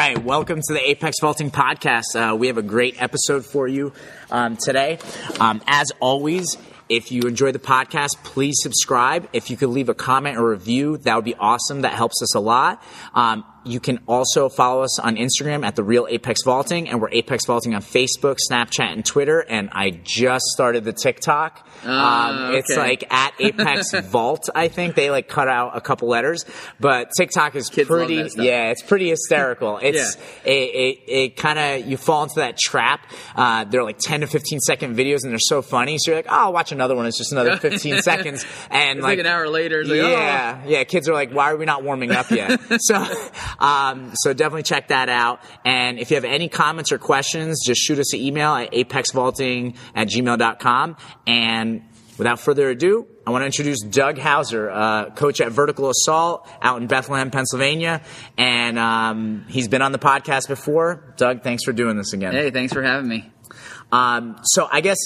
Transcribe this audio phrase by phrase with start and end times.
[0.00, 2.14] right, welcome to the Apex Vaulting Podcast.
[2.14, 3.92] Uh, we have a great episode for you
[4.30, 4.98] um, today.
[5.38, 6.56] Um, as always,
[6.88, 9.28] if you enjoy the podcast, please subscribe.
[9.34, 11.82] If you could leave a comment or review, that would be awesome.
[11.82, 12.82] That helps us a lot.
[13.12, 17.10] Um, you can also follow us on Instagram at the Real Apex Vaulting, and we're
[17.10, 19.40] Apex Vaulting on Facebook, Snapchat, and Twitter.
[19.40, 21.66] And I just started the TikTok.
[21.84, 22.80] Ah, um, It's okay.
[22.80, 24.48] like at Apex Vault.
[24.54, 26.44] I think they like cut out a couple letters,
[26.78, 28.28] but TikTok is Kids pretty.
[28.36, 29.78] Yeah, it's pretty hysterical.
[29.90, 33.06] It's it, it, it kind of you fall into that trap.
[33.34, 35.96] Uh, they're like ten to fifteen second videos, and they're so funny.
[35.98, 37.06] So you're like, oh, I'll watch another one.
[37.06, 39.80] It's just another fifteen seconds, and It's like, an hour later.
[39.80, 40.10] It's like, oh.
[40.10, 40.84] yeah, yeah.
[40.84, 42.60] Kids are like, why are we not warming up yet?
[42.78, 43.04] so,
[43.58, 45.40] um, so definitely check that out.
[45.64, 49.76] And if you have any comments or questions, just shoot us an email at apexvaulting
[49.94, 50.96] at gmail.com.
[51.26, 51.82] And
[52.18, 56.80] without further ado, I want to introduce Doug Houser, uh, coach at Vertical Assault out
[56.80, 58.02] in Bethlehem, Pennsylvania.
[58.36, 61.14] And um, he's been on the podcast before.
[61.16, 62.32] Doug, thanks for doing this again.
[62.32, 63.30] Hey, thanks for having me.
[63.92, 64.98] Um, so I guess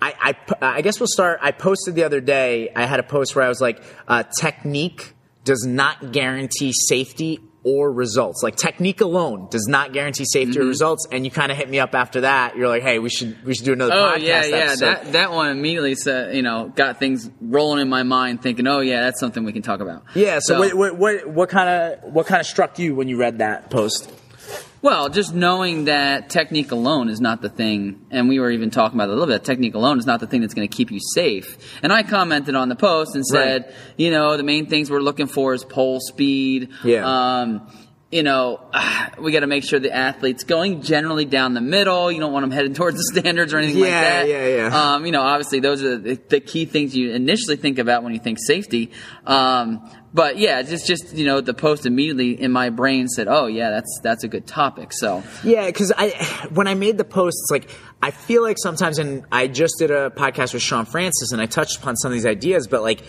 [0.00, 1.40] I, I, I guess we'll start.
[1.42, 2.70] I posted the other day.
[2.74, 7.92] I had a post where I was like, uh, technique does not guarantee safety or
[7.92, 8.42] results.
[8.42, 10.62] Like technique alone does not guarantee safety Mm-hmm.
[10.62, 11.06] or results.
[11.12, 12.56] And you kind of hit me up after that.
[12.56, 14.20] You're like, hey, we should we should do another Oh podcast.
[14.20, 14.56] yeah, yeah.
[14.56, 14.86] episode.
[14.86, 18.80] That that one immediately said, you know, got things rolling in my mind, thinking, oh
[18.80, 20.04] yeah, that's something we can talk about.
[20.14, 20.38] yeah.
[20.40, 23.38] So, what, what what what kind of what kind of struck you when you read
[23.38, 24.10] that post?
[24.80, 28.96] Well, just knowing that technique alone is not the thing, and we were even talking
[28.96, 29.42] about it a little bit.
[29.44, 31.80] Technique alone is not the thing that's going to keep you safe.
[31.82, 33.74] And I commented on the post and said, Right.
[33.96, 36.70] you know, the main things we're looking for is pole speed.
[36.84, 37.04] Yeah.
[37.40, 37.68] Um,
[38.10, 38.60] you know,
[39.20, 42.10] we got to make sure the athlete's going generally down the middle.
[42.10, 44.28] You don't want them heading towards the standards or anything like Yeah, that.
[44.28, 44.94] yeah, yeah.
[44.94, 48.14] Um, you know, obviously those are the, the key things you initially think about when
[48.14, 48.92] you think safety.
[49.26, 53.46] Um, but yeah, just just you know, the post immediately in my brain said, "Oh
[53.46, 56.08] yeah, that's that's a good topic." So Yeah, because I
[56.50, 57.70] when I made the post, it's like
[58.02, 61.46] I feel like sometimes, and I just did a podcast with Sean Francis, and I
[61.46, 63.02] touched upon some of these ideas, but like.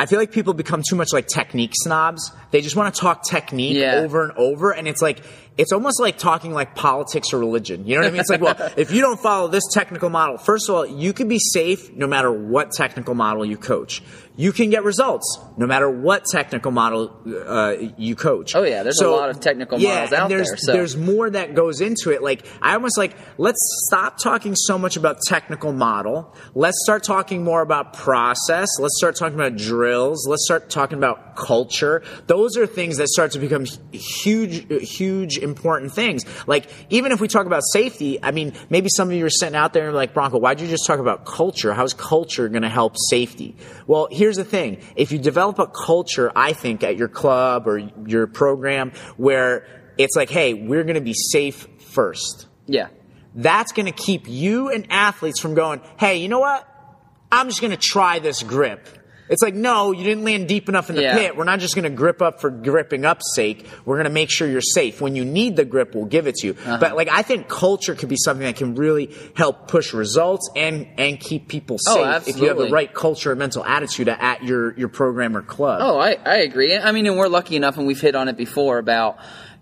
[0.00, 2.32] I feel like people become too much like technique snobs.
[2.52, 3.96] They just want to talk technique Yeah.
[3.96, 5.22] over and over, and it's like
[5.58, 7.84] it's almost like talking like politics or religion.
[7.86, 8.20] You know what I mean?
[8.20, 11.28] It's like, well, if you don't follow this technical model, first of all, you can
[11.28, 14.02] be safe no matter what technical model you coach.
[14.36, 17.14] You can get results no matter what technical model
[17.46, 18.54] uh, you coach.
[18.56, 21.28] Oh, yeah, there's a lot of technical yeah, models out there's, there, so- There's more
[21.28, 22.22] that goes into it.
[22.22, 26.34] Like I almost like let's stop talking so much about technical model.
[26.54, 28.68] Let's start talking more about process.
[28.78, 29.56] Let's start talking about
[29.90, 30.26] drills.
[30.26, 32.02] Let's start talking about culture.
[32.26, 36.24] Those are things that start to become huge, huge, important things.
[36.46, 39.56] Like even if we talk about safety, I mean, maybe some of you are sitting
[39.56, 41.74] out there and like, Branko, why'd you just talk about culture?
[41.74, 43.56] How's culture going to help safety?
[43.88, 44.80] Well, here's the thing.
[44.94, 49.66] If you develop a culture, I think at your club or your program where
[49.98, 52.46] it's like, hey, we're going to be safe first.
[52.66, 52.88] yeah,
[53.34, 56.66] That's going to keep you and athletes from going, hey, you know what?
[57.32, 58.86] I'm just going to try this grip.
[59.30, 61.16] It's like, no, you didn't land deep enough in the Yeah.
[61.16, 61.36] pit.
[61.36, 63.64] We're not just going to grip up for gripping up's sake.
[63.84, 65.00] We're going to make sure you're safe.
[65.00, 66.52] When you need the grip, we'll give it to you.
[66.54, 66.78] Uh-huh.
[66.80, 70.88] But like, I think culture could be something that can really help push results and,
[70.98, 74.42] and keep people Oh, safe if you have the right culture and mental attitude at
[74.42, 75.80] your, your program or club.
[75.82, 76.76] Oh, I, I agree.
[76.76, 79.18] I mean, and we're lucky enough, and we've hit on it before about,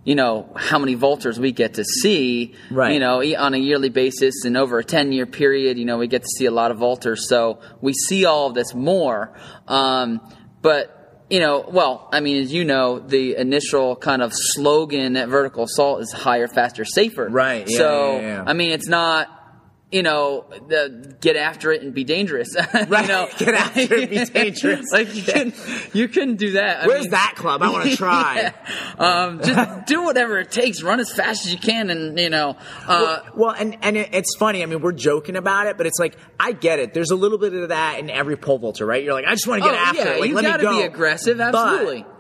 [0.08, 2.94] you know, how many vaulters we get to see, Right.
[2.94, 6.06] you know, on a yearly basis and over a 10 year period, you know, we
[6.06, 9.38] get to see a lot of vaulters So we see all of this more.
[9.66, 10.22] Um,
[10.62, 15.28] but, you know, well, I mean, as you know, the initial kind of slogan at
[15.28, 17.28] Vertical Assault is higher, faster, safer.
[17.28, 18.44] Right, yeah, so, yeah, yeah.
[18.46, 19.28] I mean, it's not,
[19.90, 22.54] you know, the, get after it and be dangerous.
[22.88, 23.02] Right.
[23.02, 24.92] you know, Get after it and be dangerous.
[24.92, 25.54] like you couldn't,
[25.94, 26.82] you couldn't do that.
[26.82, 27.62] I Where's mean- that club?
[27.62, 28.52] I want to try.
[28.52, 28.52] Yeah.
[28.98, 30.82] Um, just do whatever it takes.
[30.82, 32.56] Run as fast as you can, and you know,
[32.86, 34.62] uh, well, and and it, it's funny.
[34.62, 36.92] I mean, we're joking about it, but it's like I get it.
[36.94, 39.02] There's a little bit of that in every pole vaulter, right?
[39.02, 40.20] You're like, I just want to get Oh, after yeah, it.
[40.20, 40.76] Like, you let gotta go.
[40.78, 42.02] be aggressive, absolutely.
[42.02, 42.17] But,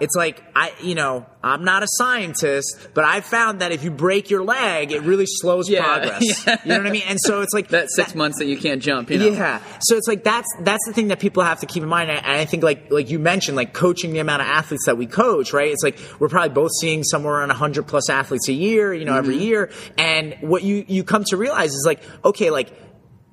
[0.00, 3.90] it's like I, you know, I'm not a scientist, but I found that if you
[3.90, 6.22] break your leg, it really slows Yeah, progress.
[6.46, 6.60] yeah.
[6.64, 7.02] You know what I mean?
[7.06, 9.10] And so it's like that six that- months that you can't jump.
[9.10, 9.62] You know, yeah.
[9.80, 12.10] So it's like that's that's the thing that people have to keep in mind.
[12.10, 15.06] And I think like like you mentioned, like coaching the amount of athletes that we
[15.06, 15.70] coach, right?
[15.70, 19.12] It's like we're probably both seeing somewhere around 100 plus athletes a year, you know,
[19.12, 19.18] Mm-hmm.
[19.30, 19.70] every year.
[19.96, 22.70] And what you you come to realize is like, okay, like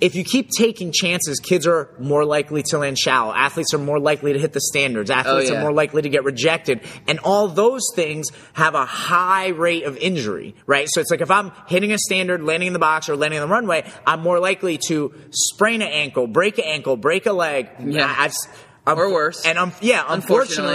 [0.03, 3.33] if you keep taking chances, kids are more likely to land shallow.
[3.33, 5.09] Athletes are more likely to hit the standards.
[5.09, 5.59] Oh, Athletes Oh, yeah.
[5.59, 6.81] are more likely to get rejected.
[7.07, 10.87] And all those things have a high rate of injury, right?
[10.91, 13.47] So it's like if I'm hitting a standard, landing in the box, or landing on
[13.47, 17.69] the runway, I'm more likely to sprain an ankle, break an ankle, break a leg.
[17.79, 18.13] Yeah.
[18.17, 18.33] I've,
[18.85, 19.45] Um, Or worse.
[19.45, 20.23] And um, yeah, unfortunately,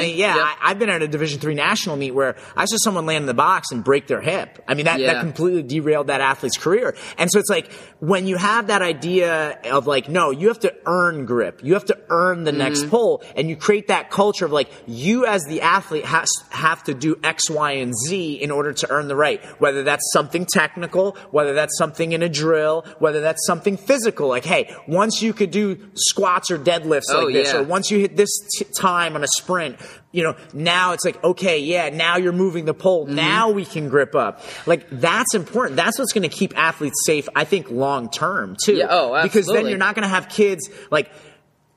[0.08, 0.44] Unfortunately, yeah, yep.
[0.44, 3.26] I, I've been at a Division three national meet where I saw someone land in
[3.26, 4.62] the box and break their hip.
[4.66, 6.96] I mean, that, that completely derailed that athlete's career.
[7.18, 7.70] And so it's like
[8.00, 11.84] when you have that idea of like, no, you have to earn grip, you have
[11.86, 12.58] to earn the Mm-hmm.
[12.58, 16.82] next pull, and you create that culture of like you as the athlete has have
[16.84, 19.44] to do X, Y, and Z in order to earn the right.
[19.60, 24.28] Whether that's something technical, whether that's something in a drill, whether that's something physical.
[24.28, 27.60] Like, hey, once you could do squats or deadlifts Oh, like this, yeah.
[27.60, 29.76] or once you hit this t- time on a sprint,
[30.12, 33.06] you know, now it's like, okay, yeah, now you're moving the pole.
[33.06, 33.14] Mm-hmm.
[33.14, 34.42] Now we can grip up.
[34.66, 35.76] Like, that's important.
[35.76, 38.74] That's what's going to keep athletes safe, I think, long term, too.
[38.74, 41.10] Yeah, oh, Because then you're not going to have kids, like,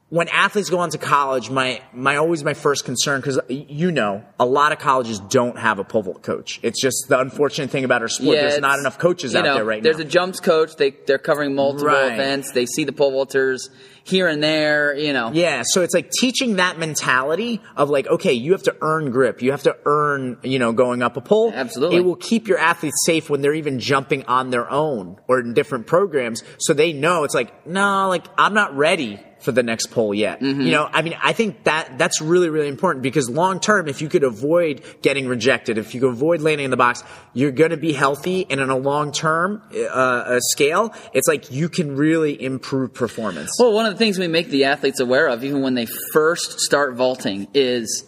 [0.10, 4.26] when athletes go on to college, my, my always my first concern, because you know,
[4.42, 6.60] a lot of colleges don't have a pole vault coach.
[6.64, 8.36] It's just the unfortunate thing about our sport.
[8.36, 10.00] Yeah, There's not enough coaches out know, there right there's now.
[10.00, 10.76] There's a jumps coach.
[10.76, 12.12] They they're covering multiple Right.
[12.12, 12.52] events.
[12.52, 13.70] They see the pole vaulters
[14.04, 14.96] here and there.
[14.96, 15.32] You know.
[15.34, 19.42] Yeah, so it's like teaching that mentality of like, okay, you have to earn grip.
[19.42, 21.52] You have to earn, you know, going up a pole.
[21.54, 21.98] Absolutely.
[21.98, 25.54] It will keep your athletes safe when they're even jumping on their own or in
[25.54, 26.44] different programs.
[26.60, 30.40] So they know it's like, no, like I'm not ready for the next pole yet.
[30.40, 30.62] Mm-hmm.
[30.62, 34.02] You know, I mean, I think that that's really, really important because long term, if
[34.02, 37.04] you could avoid getting rejected, if you could avoid landing in the box,
[37.34, 41.52] you're going to be healthy and in a long term uh, uh, scale, it's like
[41.52, 43.56] you can really improve performance.
[43.60, 46.60] Well, one of the things we make the athletes aware of, even when they first
[46.60, 48.06] start vaulting, is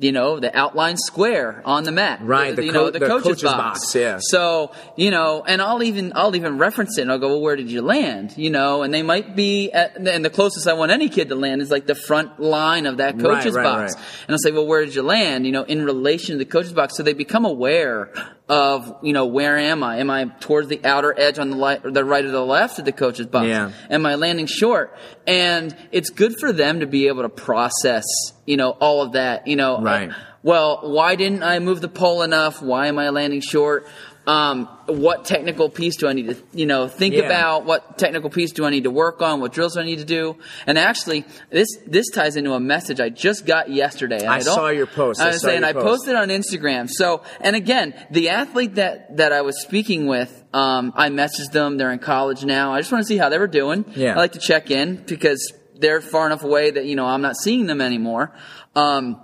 [0.00, 3.06] you know the outline square on the mat, Right, the you co- know the, the
[3.06, 3.80] coach's, coach's box.
[3.80, 4.18] box, yeah.
[4.20, 7.56] So you know, and I'll even I'll even reference it, and I'll go, well, where
[7.56, 8.34] did you land?
[8.36, 11.34] You know, and they might be, at, and the closest I want any kid to
[11.34, 14.04] land is like the front line of that Right, coach's right, box, right.
[14.26, 15.44] and I'll say, well, where did you land?
[15.46, 18.12] You know, in relation to the coach's box, so they become aware
[18.50, 19.98] of you know where am I?
[19.98, 22.84] Am I towards the outer edge on the li- the right or the left of
[22.84, 23.46] the coach's box?
[23.46, 23.70] Yeah.
[23.88, 24.96] Am I landing short?
[25.26, 28.04] And it's good for them to be able to process,
[28.46, 29.46] you know, all of that.
[29.46, 30.10] You know, Right.
[30.42, 32.60] well, why didn't I move the pole enough?
[32.60, 33.86] Why am I landing short?
[34.30, 37.22] Um, what technical piece do I need to, you know, think Yeah.
[37.24, 37.64] about?
[37.64, 39.40] What technical piece do I need to work on?
[39.40, 40.36] What drills do I need to do?
[40.66, 44.24] And actually, this this ties into a message I just got yesterday.
[44.26, 45.20] I don't- saw your post.
[45.20, 45.84] I I was saying I post.
[45.86, 46.88] posted on Instagram.
[46.88, 51.76] So, and again, the athlete that that I was speaking with, um, I messaged them.
[51.78, 52.72] They're in college now.
[52.74, 53.84] I just want to see how they were doing.
[53.96, 54.12] Yeah.
[54.12, 55.40] I like to check in because
[55.76, 58.32] they're far enough away that you know I'm not seeing them anymore.
[58.76, 59.20] Um,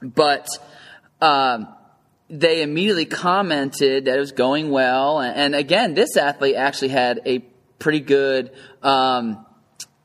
[0.00, 0.46] but
[1.20, 1.68] um,
[2.30, 5.20] they immediately commented that it was going well.
[5.20, 7.38] And, and again, this athlete actually had a
[7.78, 8.52] pretty good
[8.82, 9.46] um,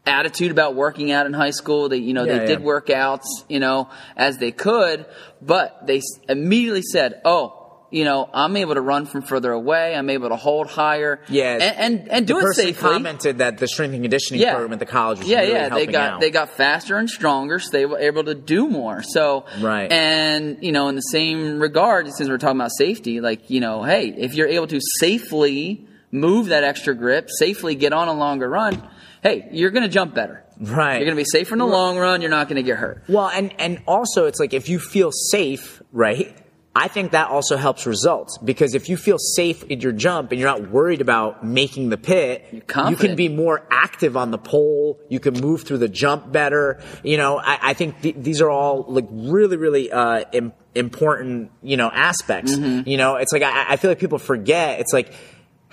[0.05, 1.89] attitude about working out in high school.
[1.89, 2.65] They, you know, Yeah, they did yeah.
[2.65, 5.05] workouts, you know, as they could,
[5.41, 7.59] but they immediately said, "Oh."
[7.93, 9.95] You know, I'm able to run from further away.
[9.95, 11.21] I'm able to hold higher.
[11.29, 12.89] Yeah, and and, and do the it person safely.
[12.91, 14.53] commented that the strength and conditioning Yeah.
[14.55, 16.19] program at the college was yeah, really yeah, they helping got out.
[16.21, 19.03] they got faster and stronger, so they were able to do more.
[19.03, 19.91] So, Right.
[19.91, 23.83] and you know, in the same regard, since we're talking about safety, like you know,
[23.83, 28.49] hey, if you're able to safely move that extra grip, safely get on a longer
[28.49, 28.81] run,
[29.21, 30.43] hey, you're going to jump better.
[30.59, 30.95] Right.
[30.97, 32.21] You're going to be safer in the long run.
[32.21, 33.03] You're not going to get hurt.
[33.07, 36.35] Well, and and also it's like if you feel safe, right?
[36.75, 40.41] I think that also helps results because if you feel safe in your jump and
[40.41, 44.99] you're not worried about making the pit, you can be more active on the pole.
[45.07, 46.81] You can move through the jump better.
[47.03, 51.51] You know, I, I think th- these are all like really, really uh, Im- important,
[51.61, 52.55] you know, aspects.
[52.55, 52.89] Mm-hmm.
[52.89, 54.79] You know, it's like I, I feel like people forget.
[54.79, 55.13] It's like.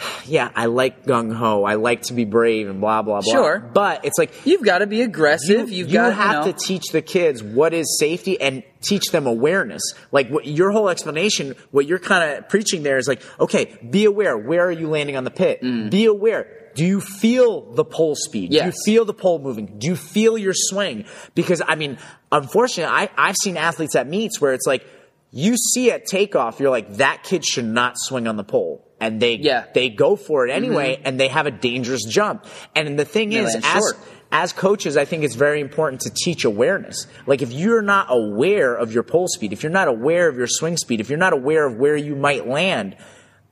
[0.26, 1.64] Yeah, I like gung ho.
[1.64, 3.32] I like to be brave and blah blah blah.
[3.32, 3.58] Sure.
[3.58, 5.70] but it's like You've got to be aggressive.
[5.70, 8.62] you, You've you got have you know, to teach the kids what is safety and
[8.80, 9.82] teach them awareness.
[10.12, 14.04] Like what, your whole explanation, what you're kind of preaching there is like, okay, be
[14.04, 14.36] aware.
[14.38, 15.60] Where are you landing on the pit?
[15.90, 16.46] Be aware.
[16.76, 18.50] Do you feel the pole speed?
[18.52, 18.74] Do you Mm.
[18.84, 19.78] Feel the pole moving?
[19.78, 21.04] Do you feel your swing?
[21.34, 21.98] Because I mean,
[22.30, 24.86] unfortunately, I, I've seen athletes at meets where it's like,
[25.32, 28.86] you see at takeoff, you're like, that kid should not swing on the pole.
[29.00, 29.62] And they, Yeah.
[29.62, 29.70] Mm-hmm.
[29.74, 32.44] they go for it anyway, and they have a dangerous jump.
[32.74, 33.96] And the thing They is, as, short.
[34.32, 37.06] as coaches, I think it's very important to teach awareness.
[37.26, 40.46] Like if you're not aware of your pole speed, if you're not aware of your
[40.48, 42.96] swing speed, if you're not aware of where you might land,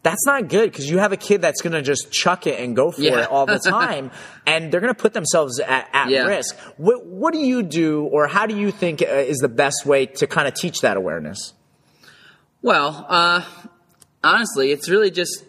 [0.02, 2.76] that's not good because you have a kid that's going to just chuck it and
[2.76, 3.20] go for Yeah.
[3.22, 4.10] it all the time,
[4.46, 6.26] and they're going to put themselves at, at Yeah.
[6.26, 6.56] risk.
[6.76, 10.06] What, what do you do, or how do you think uh, is the best way
[10.06, 11.54] to kind of teach that awareness?
[12.62, 13.42] Well, uh,
[14.22, 15.44] honestly, it's really just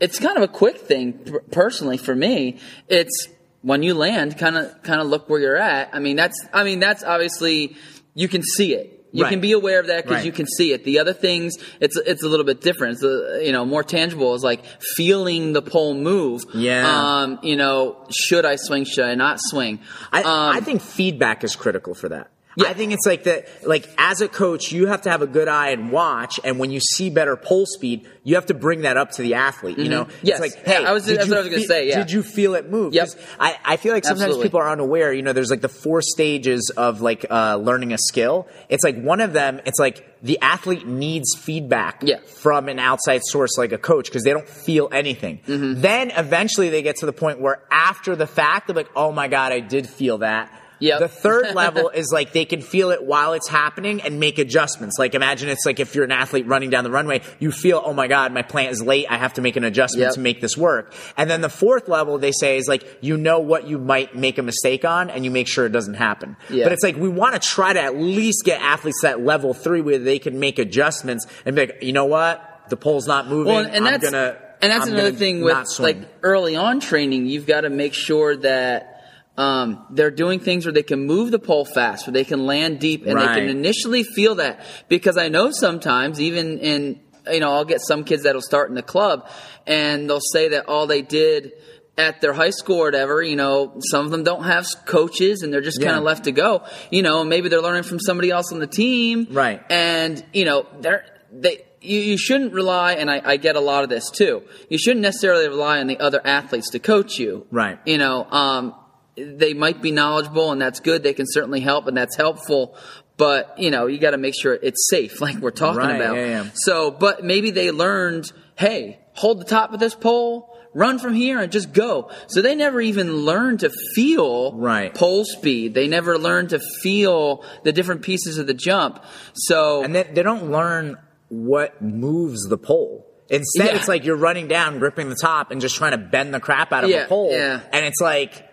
[0.00, 2.58] it's kind of a quick thing personally for me.
[2.88, 3.28] It's
[3.62, 5.90] when you land, kind of kind of look where you're at.
[5.92, 7.76] I mean, that's I mean that's obviously
[8.14, 8.90] you can see it.
[9.12, 9.30] You Right.
[9.30, 10.26] can be aware of that because Right.
[10.26, 10.82] you can see it.
[10.82, 12.94] The other things, it's it's a little bit different.
[12.94, 14.34] It's uh you know more tangible.
[14.34, 14.64] Is like
[14.96, 16.42] feeling the pole move.
[16.52, 16.84] Yeah.
[17.22, 18.84] Um, you know, should I swing?
[18.84, 19.78] Should I not swing?
[20.12, 22.28] I, um, I think feedback is critical for that.
[22.56, 22.68] Yeah.
[22.68, 23.46] I think it's like that.
[23.66, 26.38] Like as a coach, you have to have a good eye and watch.
[26.44, 29.34] And when you see better pole speed, you have to bring that up to the
[29.34, 29.78] athlete.
[29.78, 30.40] You know, Yes.
[30.40, 31.98] it's like, Yeah, hey, I was- did that's you what I was gonna say, yeah.
[31.98, 32.94] Did you feel it move?
[32.94, 34.44] 'Cause I, I feel like sometimes Absolutely.
[34.48, 35.12] people are unaware.
[35.12, 38.46] You know, there's like the four stages of like uh, learning a skill.
[38.68, 39.60] It's like one of them.
[39.66, 42.18] It's like the athlete needs feedback Yeah.
[42.40, 45.40] from an outside source like a coach because they don't feel anything.
[45.46, 45.80] Mm-hmm.
[45.82, 49.28] Then eventually they get to the point where after the fact they're like, oh my
[49.28, 50.50] god, I did feel that.
[50.84, 51.00] Yep.
[51.00, 54.96] The third level is like they can feel it while it's happening and make adjustments.
[54.98, 57.92] Like imagine it's like if you're an athlete running down the runway, you feel, oh
[57.92, 59.06] my god, my plant is late.
[59.08, 60.14] I have to make an adjustment Yep.
[60.14, 60.92] to make this work.
[61.16, 64.38] And then the fourth level they say is like you know what you might make
[64.38, 66.36] a mistake on and you make sure it doesn't happen.
[66.50, 66.64] Yeah.
[66.64, 69.54] But it's like we want to try to at least get athletes to that level
[69.54, 73.26] three where they can make adjustments and be like, you know what, the pole's not
[73.28, 73.52] moving.
[73.52, 77.26] Well, and I'm that's gonna, and that's I'm another thing with like early on training.
[77.26, 78.93] You've got to make sure that
[79.36, 82.78] um, they're doing things where they can move the pole fast, where they can land
[82.78, 84.60] deep, and they can initially feel that.
[84.88, 87.00] Because I know sometimes, even in
[87.30, 89.28] you know, I'll get some kids that'll start in the club,
[89.66, 91.52] and they'll say that all they did
[91.96, 95.52] at their high school or whatever, you know, some of them don't have coaches and
[95.52, 96.64] they're just kind of left to go.
[96.90, 99.28] You know, maybe they're learning from somebody else on the team.
[99.30, 99.62] Right.
[99.70, 103.84] And, you know, they're, they, you, you shouldn't rely, and I, I get a lot
[103.84, 107.46] of this too, you shouldn't necessarily rely on the other athletes to coach you.
[107.52, 107.78] Right.
[107.84, 108.74] You know, um,
[109.16, 111.02] they might be knowledgeable and that's good.
[111.02, 112.76] They can certainly help and that's helpful.
[113.16, 116.16] But, you know, you got to make sure it's safe, like we're talking Right, about.
[116.16, 116.46] yeah, yeah.
[116.54, 121.38] So, but maybe they learned, hey, hold the top of this pole, run from here
[121.38, 122.10] and just go.
[122.26, 124.92] So they never even learned to feel Right.
[124.92, 125.74] pole speed.
[125.74, 129.02] They never learned to feel the different pieces of the jump.
[129.34, 133.06] So, and they, they don't learn what moves the pole.
[133.30, 133.76] Instead, Yeah.
[133.76, 136.72] it's like you're running down, gripping the top, and just trying to bend the crap
[136.72, 137.30] out of Yeah, the pole.
[137.30, 137.60] yeah.
[137.72, 138.43] And it's like,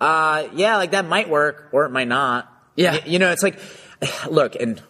[0.00, 2.50] uh, yeah, like that might work, or it might not.
[2.76, 2.92] Yeah.
[2.92, 3.58] Y- you know, it's like,
[4.30, 4.82] look, and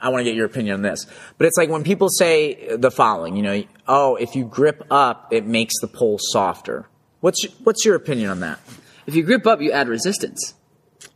[0.00, 1.06] I want to get your opinion on this,
[1.38, 5.32] but it's like when people say the following, you know, oh, if you grip up,
[5.32, 6.86] it makes the pole softer.
[7.20, 8.58] What's your, what's your opinion on that?
[9.06, 10.54] if you grip up, you add resistance.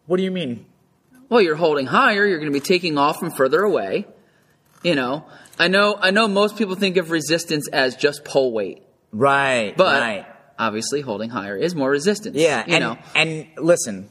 [0.07, 0.67] What do you mean?
[1.31, 4.07] Well, you're holding higher, you're going to be taking off from further away.
[4.83, 5.27] You know,
[5.59, 9.75] I know, I know most people think of resistance as just pole weight, Right.
[9.77, 10.27] but right.
[10.59, 12.37] Obviously holding higher is more resistance.
[12.37, 14.11] Yeah, You and, know, and listen,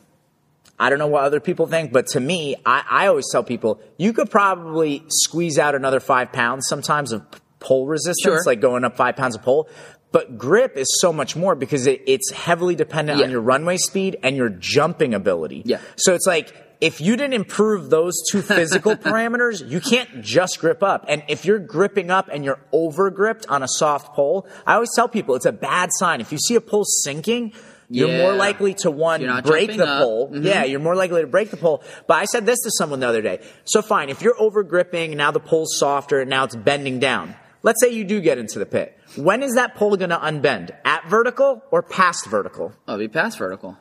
[0.80, 3.82] I don't know what other people think, but to me, I, I always tell people
[3.98, 7.24] you could probably squeeze out another five pounds sometimes of
[7.60, 8.44] pole resistance, Sure.
[8.46, 9.68] like going up five pounds of pole.
[10.12, 13.25] But grip is so much more because it, it's heavily dependent Yeah.
[13.25, 15.63] on your runway speed and your jumping ability.
[15.66, 15.80] Yeah.
[15.98, 20.84] So it's like if you didn't improve those two physical parameters, you can't just grip
[20.84, 21.05] up.
[21.07, 24.89] And if you're gripping up and you're over gripped on a soft pole, I always
[24.96, 26.22] tell people it's a bad sign.
[26.22, 27.53] If you see a pole sinking,
[27.89, 28.17] you're Yeah.
[28.24, 30.29] more likely to one break the pole.
[30.29, 30.43] Mhm.
[30.43, 31.81] Yeah, you're more likely to break the pole.
[32.05, 33.39] But I said this to someone the other day.
[33.63, 37.36] So fine, if you're over gripping, now the pole's softer, and now it's bending down.
[37.63, 38.98] Let's say you do get into the pit.
[39.15, 40.72] When is that pole going to unbend?
[40.86, 42.74] At vertical or past vertical?
[42.88, 43.77] I'll be past vertical.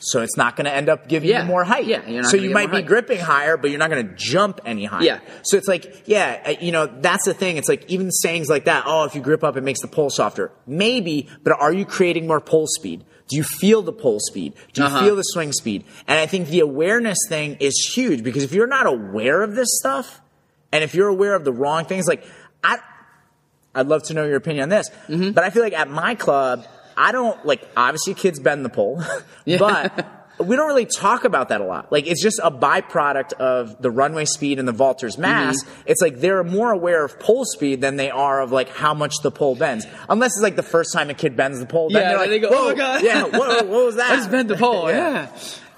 [0.00, 1.40] So it's not going to end up giving Yeah.
[1.42, 1.84] you more height.
[1.86, 2.86] Yeah, so you might be height.
[2.86, 5.02] gripping higher, but you're not going to jump any higher.
[5.02, 5.20] Yeah.
[5.42, 7.56] So it's like, yeah, you know, that's the thing.
[7.56, 8.84] It's like even sayings like that.
[8.86, 10.52] Oh, if you grip up, it makes the pole softer.
[10.68, 13.04] Maybe, but are you creating more pole speed?
[13.26, 14.54] Do you feel the pole speed?
[14.72, 15.04] Do you Uh-huh.
[15.04, 15.82] feel the swing speed?
[16.06, 19.68] And I think the awareness thing is huge because if you're not aware of this
[19.80, 20.20] stuff,
[20.70, 22.24] and if you're aware of the wrong things, like
[22.62, 22.78] I,
[23.74, 24.90] I'd love to know your opinion on this.
[25.08, 25.32] Mm-hmm.
[25.32, 26.66] But I feel like at my club,
[26.98, 29.02] I don't like obviously kids bend the pole,
[29.46, 31.90] but we don't really talk about that a lot.
[31.90, 35.22] Like it's just a byproduct of the runway speed and the vaulter's mm-hmm.
[35.22, 35.64] mass.
[35.86, 39.14] It's like they're more aware of pole speed than they are of like how much
[39.22, 39.86] the pole bends.
[40.08, 42.30] Unless it's like the first time a kid bends the pole, then Yeah, they're like,
[42.30, 44.10] they go, "Oh my God." yeah, what, what was that?
[44.10, 44.88] I just bent the pole.
[44.90, 45.30] yeah.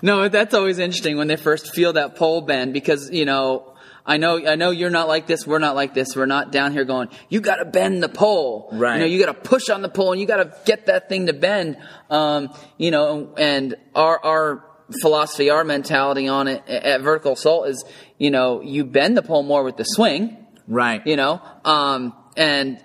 [0.02, 3.66] No, that's always interesting when they first feel that pole bend because you know.
[4.10, 5.46] I know, I know you're not like this.
[5.46, 6.16] We're not like this.
[6.16, 8.68] We're not down here going, you gotta bend the pole.
[8.72, 8.94] Right.
[8.96, 11.32] You know, you gotta push on the pole and you gotta get that thing to
[11.32, 11.76] bend.
[12.10, 14.64] Um, you know, and our, our
[15.00, 17.84] philosophy, our mentality on it at Vertical Assault is,
[18.18, 20.36] you know, you bend the pole more with the swing
[20.66, 21.04] Right.
[21.06, 22.78] you know um and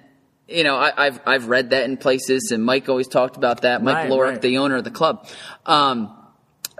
[0.47, 3.83] you know I, i've i've read that in places and mike always talked about that
[3.83, 4.41] mike Right, Lorick, right.
[4.41, 5.27] the owner of the club
[5.67, 6.15] um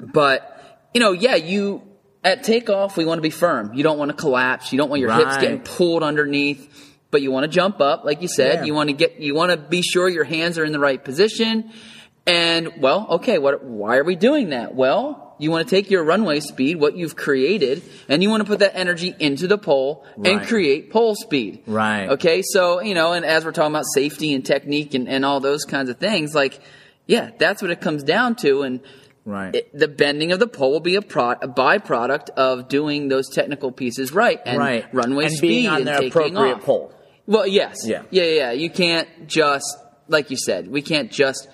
[0.01, 1.83] but you know yeah you
[2.25, 3.73] at takeoff we want to be firm.
[3.73, 4.73] You don't want to collapse.
[4.73, 8.21] You don't want your hips getting pulled underneath but you want to jump up like
[8.21, 8.55] you said.
[8.55, 8.63] Yeah.
[8.65, 11.01] you want to get you want to be sure your hands are in the right
[11.01, 11.71] position.
[12.27, 14.75] And well okay what why are we doing that?
[14.75, 18.47] Well you want to take your runway speed what you've created and you want to
[18.47, 20.47] put that energy into the pole and Right.
[20.47, 21.61] create pole speed.
[21.67, 22.09] Right.
[22.09, 25.39] okay so you know and as we're talking about safety and technique and, and all
[25.39, 26.59] those kinds of things like
[27.05, 28.63] yeah that's what it comes down to.
[28.63, 28.79] And
[29.25, 29.55] Right.
[29.55, 33.27] it- the bending of the pole will be a, pro- a byproduct of doing those
[33.29, 34.85] technical pieces right and right.
[34.93, 36.63] runway and speed being on and the taking appropriate off.
[36.63, 36.93] pole.
[37.25, 38.03] Well, yes, Yeah.
[38.11, 38.51] yeah, yeah.
[38.51, 39.65] You can't just
[40.07, 41.47] like you said, we can't just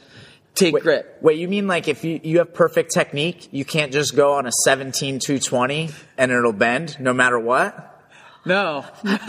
[0.55, 1.17] take Wait, grip.
[1.21, 4.45] Wait, you mean like if you, you have perfect technique, you can't just go on
[4.45, 7.90] a 17 220 and it'll bend no matter what?
[8.43, 9.17] No, no.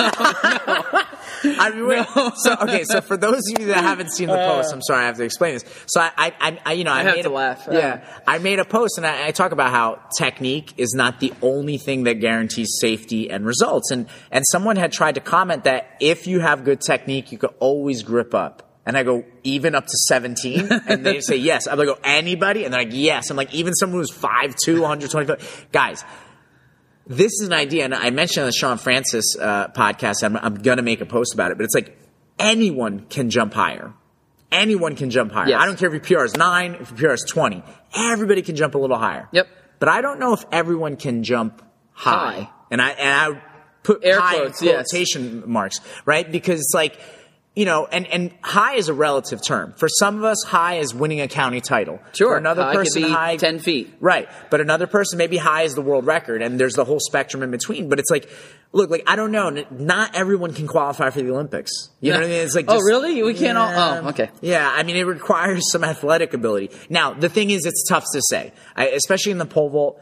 [1.45, 4.71] I mean, wait, so okay, so for those of you that haven't seen the post,
[4.71, 4.77] uh.
[4.77, 5.65] I'm sorry, I have to explain this.
[5.87, 7.69] So I, I, I, I you know, I, have made to a, laugh.
[7.71, 11.33] Yeah, I made a post and I, I talk about how technique is not the
[11.43, 13.91] only thing that guarantees safety and results.
[13.91, 17.55] And and someone had tried to comment that if you have good technique, you could
[17.59, 18.69] always grip up.
[18.85, 20.69] And I go, even up to 17?
[20.89, 21.69] And they say, yes.
[21.69, 22.65] I'm like, go, anybody?
[22.65, 23.31] And they're like, yes.
[23.31, 25.69] I'm like, even someone who's 5'2", 125.
[25.71, 26.05] Guys,
[27.07, 30.23] this is an idea, and I mentioned on the Sean Francis uh, podcast.
[30.23, 31.99] I'm, I'm going to make a post about it, but it's like
[32.39, 33.93] anyone can jump higher.
[34.51, 35.49] Anyone can jump higher.
[35.49, 35.63] Yes.
[35.63, 37.63] I don't care if your PR is nine, if your PR is 20.
[37.95, 39.29] Everybody can jump a little higher.
[39.33, 39.49] Yep.
[39.79, 42.43] But I don't know if everyone can jump high.
[42.43, 42.51] High.
[42.71, 43.43] And I and I
[43.83, 44.91] put Air high quotes, in yes.
[44.91, 46.31] quotation marks, right?
[46.31, 46.99] Because it's like,
[47.55, 49.75] you know, and, and high is a relative term.
[49.77, 52.01] For some of us, high is winning a county title.
[52.15, 52.31] Sure.
[52.31, 53.93] For another High person, high 10 feet.
[54.01, 54.27] Right.
[54.51, 57.51] But another person, maybe high is the world record, and there's the whole spectrum in
[57.51, 57.91] between.
[57.91, 58.31] But it's like,
[58.73, 59.51] look, like I don't know.
[59.71, 61.91] Not everyone can qualify for the Olympics.
[62.01, 62.41] You know what I mean?
[62.41, 63.23] It's like, Oh, really?
[63.23, 63.71] We can't all-
[64.05, 64.31] oh, okay.
[64.41, 66.71] Yeah, I mean, it requires some athletic ability.
[66.89, 70.01] Now, the thing is, it's tough to say, I, especially in the pole vault.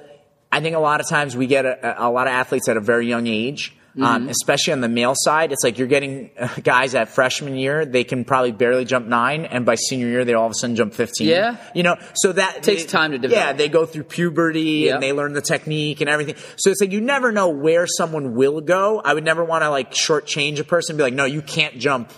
[0.53, 2.81] I think a lot of times we get a, a lot of athletes at a
[2.81, 3.75] very young age.
[3.97, 4.29] Um, Mm-hmm.
[4.29, 8.05] especially on the male side, it's like you're getting uh, guys at freshman year, they
[8.05, 10.95] can probably barely jump nine, and by senior year, they all of a sudden jump
[10.95, 11.27] 15.
[11.27, 11.57] Yeah.
[11.75, 13.45] You know, so that takes time to develop.
[13.45, 14.95] Yeah, they go through puberty Yep.
[14.95, 16.37] and they learn the technique and everything.
[16.57, 19.01] So it's like you never know where someone will go.
[19.05, 21.77] I would never want to like shortchange a person and be like, no, you can't
[21.81, 22.13] jump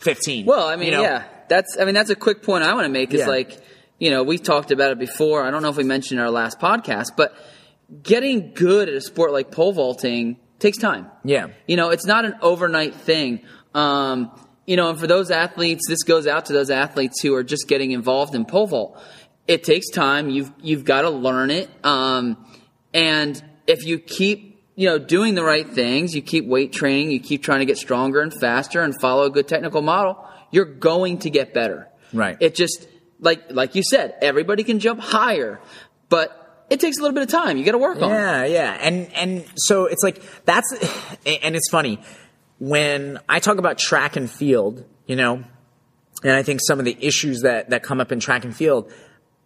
[0.00, 0.44] 15.
[0.44, 1.02] Well, I mean, You know?
[1.02, 1.78] yeah, that's.
[1.80, 3.14] I mean, that's a quick point I want to make.
[3.14, 3.28] Is Yeah.
[3.28, 3.58] like,
[3.98, 5.42] you know, we talked about it before.
[5.46, 7.34] I don't know if we mentioned in our last podcast, but
[8.02, 11.10] getting good at a sport like pole vaulting takes time.
[11.24, 11.48] Yeah.
[11.66, 13.40] You know, it's not an overnight thing.
[13.74, 14.30] Um,
[14.66, 17.68] you know, and for those athletes, this goes out to those athletes who are just
[17.68, 19.02] getting involved in pole vault.
[19.46, 20.30] It takes time.
[20.30, 21.68] You've you've got to learn it.
[21.84, 22.46] Um,
[22.94, 27.20] and if you keep you know doing the right things, you keep weight training, you
[27.20, 30.16] keep trying to get stronger and faster, and follow a good technical model,
[30.50, 31.88] you're going to get better.
[32.14, 32.38] Right.
[32.40, 32.88] It just
[33.20, 35.60] like like you said, everybody can jump higher,
[36.08, 37.56] but it takes a little bit of time.
[37.56, 38.14] You got to work on it.
[38.14, 40.72] Yeah, yeah, and and so it's like that's,
[41.26, 42.00] and it's funny
[42.58, 45.44] when I talk about track and field, you know,
[46.22, 48.92] and I think some of the issues that that come up in track and field.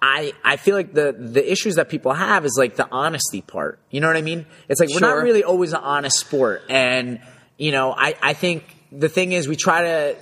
[0.01, 3.81] I, I feel like the, the issues that people have is like the honesty part.
[3.91, 4.47] You know what I mean?
[4.69, 6.63] It's like we're not really always an honest sport.
[6.69, 7.21] And,
[7.57, 10.17] you know, I, I think the thing is we try to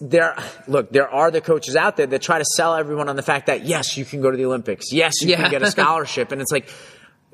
[0.00, 0.36] there
[0.68, 3.46] look there are the coaches out there that try to sell everyone on the fact
[3.46, 4.92] that yes you can go to the olympics.
[4.92, 5.42] Yes you Yeah.
[5.42, 6.32] can get a scholarship.
[6.32, 6.68] And it's like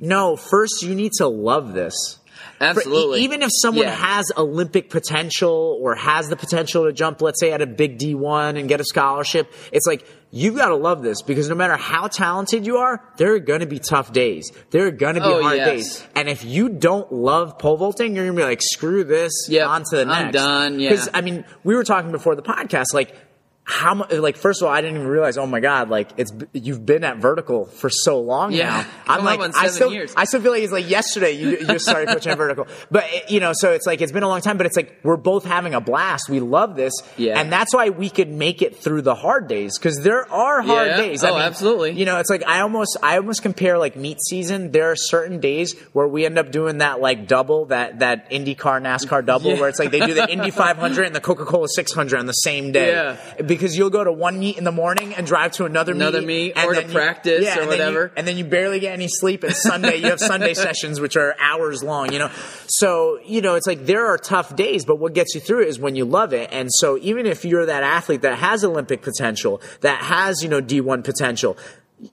[0.01, 2.18] no first you need to love this
[2.59, 3.21] For- Absolutely.
[3.23, 3.95] even if someone Yeah.
[3.95, 8.59] has olympic potential or has the potential to jump let's say at a big d1
[8.59, 12.07] and get a scholarship it's like you've got to love this because no matter how
[12.09, 15.27] talented you are there are going to be tough days there are going to be
[15.27, 15.69] Oh, hard yes.
[15.69, 19.33] days and if you don't love pole vaulting you're going to be like screw this
[19.49, 19.69] Yep.
[19.69, 20.91] on to the I'm done, yeah.
[20.91, 23.15] because I mean, we were talking before the podcast, like
[23.71, 26.33] how much, like, first of all, I didn't even realize, oh my God, like it's,
[26.55, 28.71] you've been at vertical for so long Yeah.
[28.71, 28.87] now.
[29.07, 30.15] I'm like, I still, years.
[30.17, 32.67] I still feel like it's like yesterday you, you just started coaching at vertical.
[32.91, 34.99] But, it- you know, so it's like, it's been a long time, but it's like,
[35.03, 36.31] we're both having a blast.
[36.31, 36.95] We love this.
[37.19, 37.39] Yeah.
[37.39, 40.87] And that's why we could make it through the hard days because there are hard
[40.89, 40.97] Yeah.
[40.97, 41.23] days.
[41.23, 41.91] Oh, absolutely.
[41.93, 44.73] You know, it's like, I almost, I almost compare like meet season.
[44.73, 48.81] There are certain days where we end up doing that like double, that, that IndyCar,
[48.81, 49.61] NASCAR double Yeah.
[49.61, 52.73] where it's like they do the Indy 500 and the Coca-Cola 600 on the same
[52.73, 52.93] day.
[52.93, 53.17] Yeah.
[53.59, 56.55] Because you'll go to one meet in the morning and drive to another, Another meet,
[56.57, 58.13] meet, or to you- practice yeah, or and then you- whatever.
[58.17, 59.43] and then you barely get any sleep.
[59.43, 62.31] And Sunday, you have Sunday sessions, which are hours long, you know?
[62.69, 65.69] So, you know, it's like there are tough days, but what gets you through it
[65.69, 66.51] is when you love it.
[66.53, 70.61] And so even if you're that athlete that has Olympic potential, that has, you know,
[70.63, 71.57] D1 potential,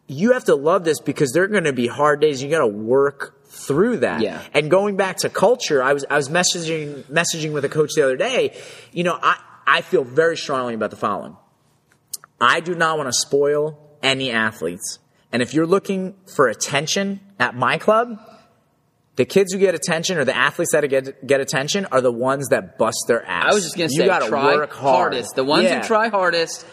[0.08, 2.42] you have to love this because there are going to be hard days.
[2.42, 4.22] You got to work through that.
[4.22, 4.42] Yeah.
[4.54, 8.04] And going back to culture, I was I was messaging messaging with a coach the
[8.04, 8.58] other day.
[8.92, 11.38] You know, I I feel very strongly about the following.
[12.40, 15.00] I do not want to spoil any athletes.
[15.32, 18.20] And if you're looking for attention at my club,
[19.16, 22.50] the kids who get attention or the athletes that get get attention are the ones
[22.50, 23.52] that bust their ass.
[23.52, 24.96] I was just going to you say, gotta try work hard.
[25.14, 25.36] hardest.
[25.36, 25.82] The ones Yeah.
[25.82, 26.66] who try hardest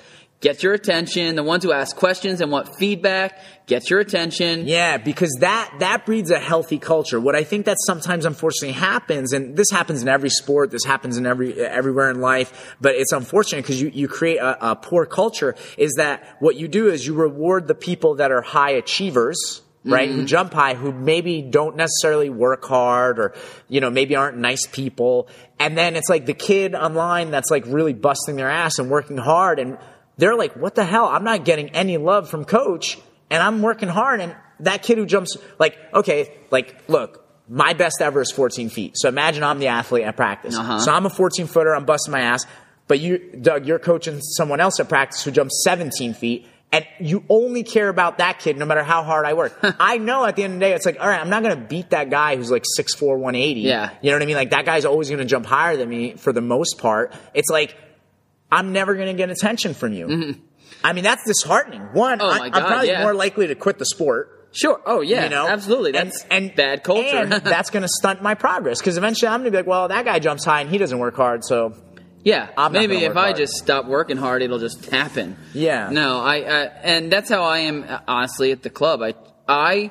[0.42, 1.34] get your attention.
[1.36, 4.66] The ones who ask questions and want feedback get your attention.
[4.66, 7.18] Yeah, because that that breeds a healthy culture.
[7.18, 11.16] What I think that sometimes unfortunately happens, and this happens in every sport, this happens
[11.16, 15.06] in every everywhere in life, but it's unfortunate because you, you create a, a poor
[15.06, 15.54] culture.
[15.78, 16.90] Is that what you do?
[16.90, 20.08] Is you reward the people that are high achievers right?
[20.08, 20.20] Mm-hmm.
[20.20, 23.34] Who jump high, who maybe don't necessarily work hard or,
[23.68, 25.28] you know, maybe aren't nice people.
[25.58, 29.16] And then it's like the kid online that's like really busting their ass and working
[29.16, 29.78] hard and
[30.22, 31.06] they're like, what the hell?
[31.06, 32.96] I'm not getting any love from coach
[33.28, 34.20] and I'm working hard.
[34.20, 38.92] And that kid who jumps, like, okay, like, look, my best ever is 14 feet.
[38.96, 40.56] So imagine I'm the athlete at practice.
[40.56, 40.78] Uh-huh.
[40.78, 41.74] So I'm a 14 footer.
[41.74, 42.46] I'm busting my ass.
[42.86, 46.46] But you, Doug, you're coaching someone else at practice who jumps 17 feet.
[46.70, 49.58] And you only care about that kid no matter how hard I work.
[49.80, 51.56] I know at the end of the day, it's like, all right, I'm not going
[51.56, 53.60] to beat that guy who's like 6'4", 180.
[53.62, 53.90] Yeah.
[54.00, 54.36] You know what I mean?
[54.36, 57.12] Like that guy's always going to jump higher than me for the most part.
[57.34, 57.76] It's like,
[58.52, 60.36] I'm never going to get attention from you.
[60.84, 61.80] I mean, that's disheartening.
[61.92, 62.40] One, Mm-hmm.
[62.40, 63.02] Oh I, I'm probably yeah.
[63.02, 64.48] more likely to quit the sport.
[64.52, 64.80] Sure.
[64.84, 65.24] Oh yeah.
[65.24, 65.92] You know, absolutely.
[65.92, 67.16] That's and bad culture.
[67.16, 69.88] and that's going to stunt my progress because eventually I'm going to be like, well,
[69.88, 71.74] that guy jumps high and he doesn't work hard, so
[72.22, 73.36] Yeah, I'm maybe if I hard.
[73.36, 75.38] just stop working hard, it'll just happen.
[75.54, 75.88] Yeah.
[75.90, 79.00] No, I, I and that's how I am honestly at the club.
[79.00, 79.14] I
[79.48, 79.90] I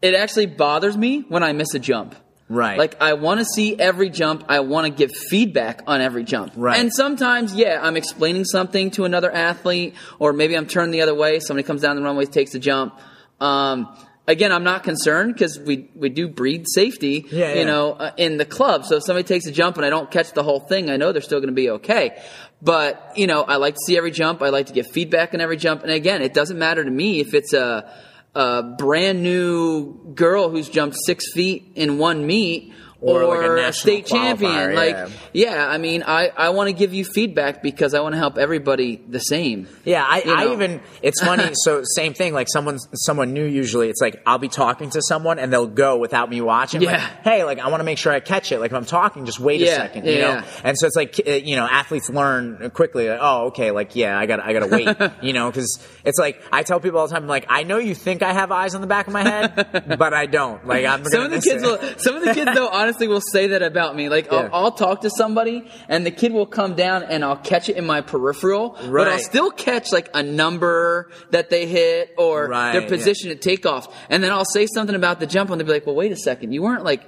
[0.00, 2.14] it actually bothers me when I miss a jump.
[2.48, 2.78] Right.
[2.78, 4.44] Like I want to see every jump.
[4.48, 6.52] I want to give feedback on every jump.
[6.56, 6.78] Right.
[6.78, 11.14] And sometimes, yeah, I'm explaining something to another athlete, or maybe I'm turned the other
[11.14, 11.40] way.
[11.40, 12.98] Somebody comes down the runway, takes a jump.
[13.40, 13.96] Um,
[14.28, 17.26] again, I'm not concerned because we we do breed safety.
[17.30, 17.60] Yeah, yeah.
[17.60, 18.84] You know, uh, in the club.
[18.84, 21.12] So if somebody takes a jump and I don't catch the whole thing, I know
[21.12, 22.22] they're still going to be okay.
[22.60, 24.42] But you know, I like to see every jump.
[24.42, 25.82] I like to get feedback on every jump.
[25.82, 27.90] And again, it doesn't matter to me if it's a
[28.34, 32.72] a brand new girl who's jumped six feet in one meet.
[33.06, 34.96] Or Or, like a a, national state champion, qualifier, like
[35.34, 35.54] yeah.
[35.54, 35.68] yeah.
[35.68, 38.96] I mean, I, I want to give you feedback because I want to help everybody
[38.96, 39.68] the same.
[39.84, 41.50] Yeah, I, You I even it's funny.
[41.54, 42.32] so same thing.
[42.32, 43.44] Like someone someone new.
[43.44, 46.80] Usually, it's like I'll be talking to someone and they'll go without me watching.
[46.80, 47.10] Like, Yeah.
[47.24, 48.58] hey, like I want to make sure I catch it.
[48.58, 50.06] Like if I'm talking, just wait a Yeah, second.
[50.06, 50.28] You yeah, know.
[50.36, 50.44] yeah.
[50.64, 53.10] And so it's like uh, you know, athletes learn quickly.
[53.10, 53.70] Like, oh, okay.
[53.70, 55.12] Like yeah, I got I got to wait.
[55.22, 57.26] you know, because it's like I tell people all the time.
[57.26, 60.14] Like I know you think I have eyes on the back of my head, but
[60.14, 60.66] I don't.
[60.66, 61.66] Like I'm Some gonna of the kids it.
[61.66, 61.98] will.
[61.98, 64.08] Some of the kids though, honestly, will say that about me.
[64.08, 64.48] Like Yeah.
[64.52, 67.76] I'll, I'll talk to somebody, and the kid will come down, and I'll catch it
[67.76, 72.72] in my peripheral, but I'll still catch like a number that they hit or Right,
[72.72, 72.88] their yeah.
[72.88, 75.86] position at takeoff, and then I'll say something about the jump, and they'll be like,
[75.86, 77.02] "Well, wait a second, you weren't like."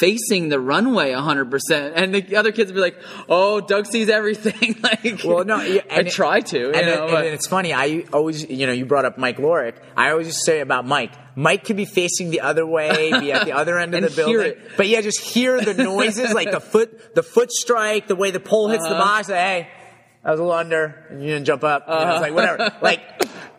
[0.00, 1.92] Facing the runway 100%.
[1.94, 2.96] And the other kids will be like,
[3.28, 4.76] oh, Doug sees everything.
[4.82, 6.58] like, Well, no, yeah, I it- try to.
[6.58, 7.72] You and, know, it- and it's funny.
[7.72, 9.76] I always, you know, you brought up Mike Lorick.
[9.96, 11.12] I always say about Mike.
[11.36, 14.54] Mike could be facing the other way, be at the other end of the building,
[14.76, 18.40] but yeah, just hear the noises, like the foot, the foot strike, the way the
[18.40, 18.98] pole hits the Uh-huh.
[19.00, 19.28] box.
[19.28, 19.68] Like, hey,
[20.24, 21.06] I was a little under.
[21.10, 21.84] and You didn't jump up.
[21.86, 22.74] You know, it's like whatever.
[22.82, 23.00] like,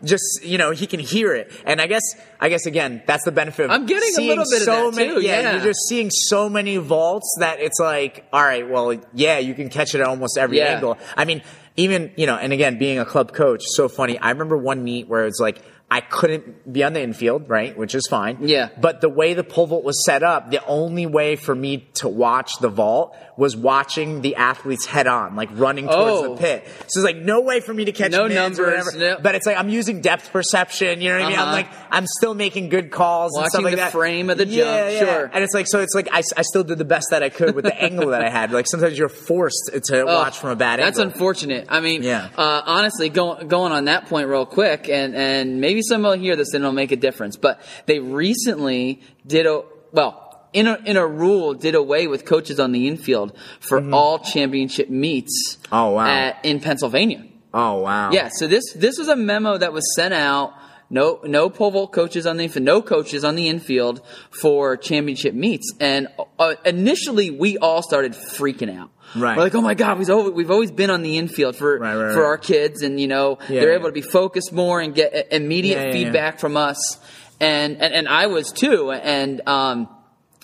[0.03, 1.51] just you know, he can hear it.
[1.65, 2.03] And I guess,
[2.39, 3.65] I guess again, that's the benefit.
[3.65, 5.53] Of I'm getting a little bit of so that, many, too, yeah.
[5.53, 9.69] you're just seeing so many vaults that it's like, all right, well, yeah, you can
[9.69, 10.75] catch it at almost every Yeah.
[10.75, 10.97] angle.
[11.17, 11.41] I mean,
[11.77, 14.17] even, you know, and again, being a club coach, so funny.
[14.17, 17.75] I remember one meet where it's like, I couldn't be on the infield, right?
[17.75, 18.37] Which is fine.
[18.41, 18.69] Yeah.
[18.79, 22.07] But the way the pole vault was set up, the only way for me to
[22.07, 25.97] watch the vault was watching the athletes head on, like running towards
[26.27, 26.35] Oh.
[26.35, 26.67] the pit.
[26.89, 29.21] So it's like no way for me to catch No mids or numbers, whatever.
[29.21, 31.01] But it's like I'm using depth perception.
[31.01, 31.39] You know what I mean?
[31.39, 31.51] I'm Uh-huh.
[31.55, 33.91] like I'm still making good calls and stuff like that Watching the that.
[33.91, 34.99] frame of the Yeah, jump, yeah.
[34.99, 35.31] sure.
[35.33, 35.79] And it's like so.
[35.79, 38.21] It's like I, I still did the best that I could with the angle that
[38.23, 38.51] I had.
[38.51, 41.13] Like sometimes you're forced to Oh, watch from a bad That's angle.
[41.13, 41.65] unfortunate.
[41.69, 42.27] I mean, Yeah.
[42.37, 46.35] uh, honestly, going going on that point real quick, and and maybe someone will hear
[46.35, 47.37] this and it'll make a difference.
[47.37, 50.25] But they recently did a well.
[50.51, 54.89] In a, in a rule, did away with coaches on the infield for all championship
[54.89, 55.57] meets.
[55.57, 55.75] Mm-hmm.
[55.75, 56.07] Oh, wow.
[56.07, 57.23] At, in Pennsylvania.
[57.53, 58.11] oh wow.
[58.11, 60.53] Yeah, so this this was a memo that was sent out.
[60.91, 65.33] No no pole vault coaches on the infield, no coaches on the infield for championship
[65.35, 65.71] meets.
[65.79, 66.07] And
[66.39, 68.89] uh, initially, we all started freaking out.
[69.15, 69.37] Right.
[69.37, 71.95] We're like, oh my god, we've always, we've always been on the infield for Right,
[71.95, 73.75] right, for our kids, and you know Yeah, they're yeah.
[73.75, 76.97] able to be focused more and get immediate Yeah, feedback from us.
[77.39, 78.91] And, and and I was too.
[78.91, 79.87] And um,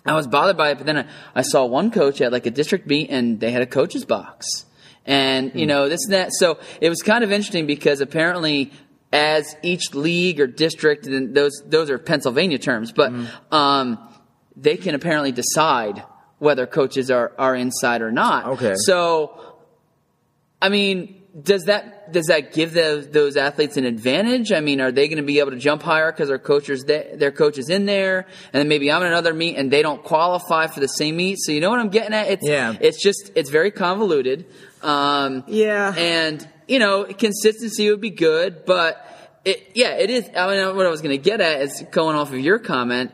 [0.05, 0.77] I was bothered by it.
[0.77, 1.05] But then I,
[1.35, 4.47] I saw one coach at like a district meet, and they had a coach's box,
[5.07, 5.57] and Hmm.
[5.57, 6.29] you know this and that.
[6.33, 8.71] So it was kind of interesting because apparently.
[9.15, 13.25] As each league or district, and those those are Pennsylvania terms, but Hmm.
[13.51, 13.87] um,
[14.57, 16.03] they can apparently decide
[16.39, 18.45] whether coaches are, are inside or not.
[18.53, 18.73] Okay.
[18.75, 19.31] So,
[20.61, 24.51] I mean, does that does that give those those athletes an advantage?
[24.51, 27.31] I mean, are they going to be able to jump higher because their coaches their
[27.31, 30.67] coach is in there, and then maybe I'm in another meet and they don't qualify
[30.67, 31.37] for the same meet?
[31.39, 32.27] So you know what I'm getting at?
[32.29, 32.75] It's Yeah.
[32.79, 34.45] It's just it's very convoluted.
[34.81, 35.93] Um, Yeah.
[35.97, 39.05] and you know, consistency would be good, but
[39.45, 40.29] it, yeah, it is.
[40.35, 43.11] I mean, what I was going to get at is going off of your comment.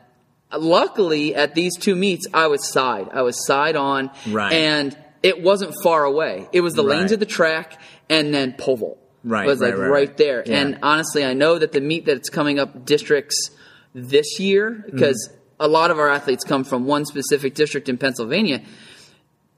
[0.53, 3.07] Luckily, at these two meets, I was side.
[3.13, 4.51] I was side on, Right.
[4.51, 6.47] and it wasn't far away.
[6.51, 8.97] It was the lanes of the track and then pole vault.
[9.23, 10.17] Right, It was like right, right, right, right.
[10.17, 10.43] there.
[10.45, 10.57] Yeah.
[10.61, 13.51] And honestly, I know that the meet that's coming up districts
[13.93, 15.37] this year, because Mm-hmm.
[15.59, 18.61] a lot of our athletes come from one specific district in Pennsylvania.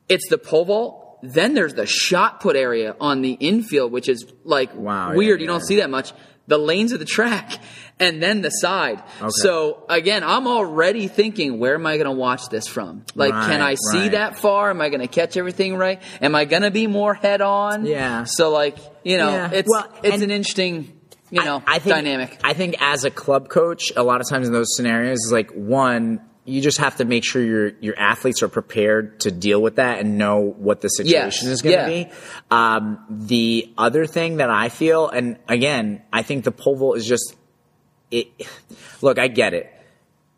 [0.09, 1.02] It's the pole vault.
[1.25, 5.39] Then there's the shot put area on the infield, which is like Wow, weird.
[5.39, 6.11] yeah, you don't see that much.
[6.47, 7.53] The lanes of the track
[8.01, 9.01] and then the side.
[9.29, 13.05] So again, I'm already thinking, where am I going to watch this from?
[13.15, 14.11] Like, can I see right.
[14.11, 14.69] that far?
[14.69, 16.01] Am I going to catch everything right?
[16.21, 17.85] Am I going to be more head on?
[17.85, 18.25] Yeah.
[18.25, 19.51] So like, you know, Yeah.
[19.53, 20.91] it's Well, it's an interesting,
[21.31, 22.37] you know, I, I think, dynamic.
[22.43, 25.51] I think as a club coach, a lot of times in those scenarios, is like
[25.51, 29.77] one, you just have to make sure your your athletes are prepared to deal with
[29.77, 32.03] that and know what the situation Yes, is going to yeah.
[32.05, 32.11] be.
[32.51, 37.05] Um, the other thing that I feel, and again, I think the pole vault is
[37.05, 37.35] just
[38.11, 38.27] it.
[39.01, 39.69] Look, I get it.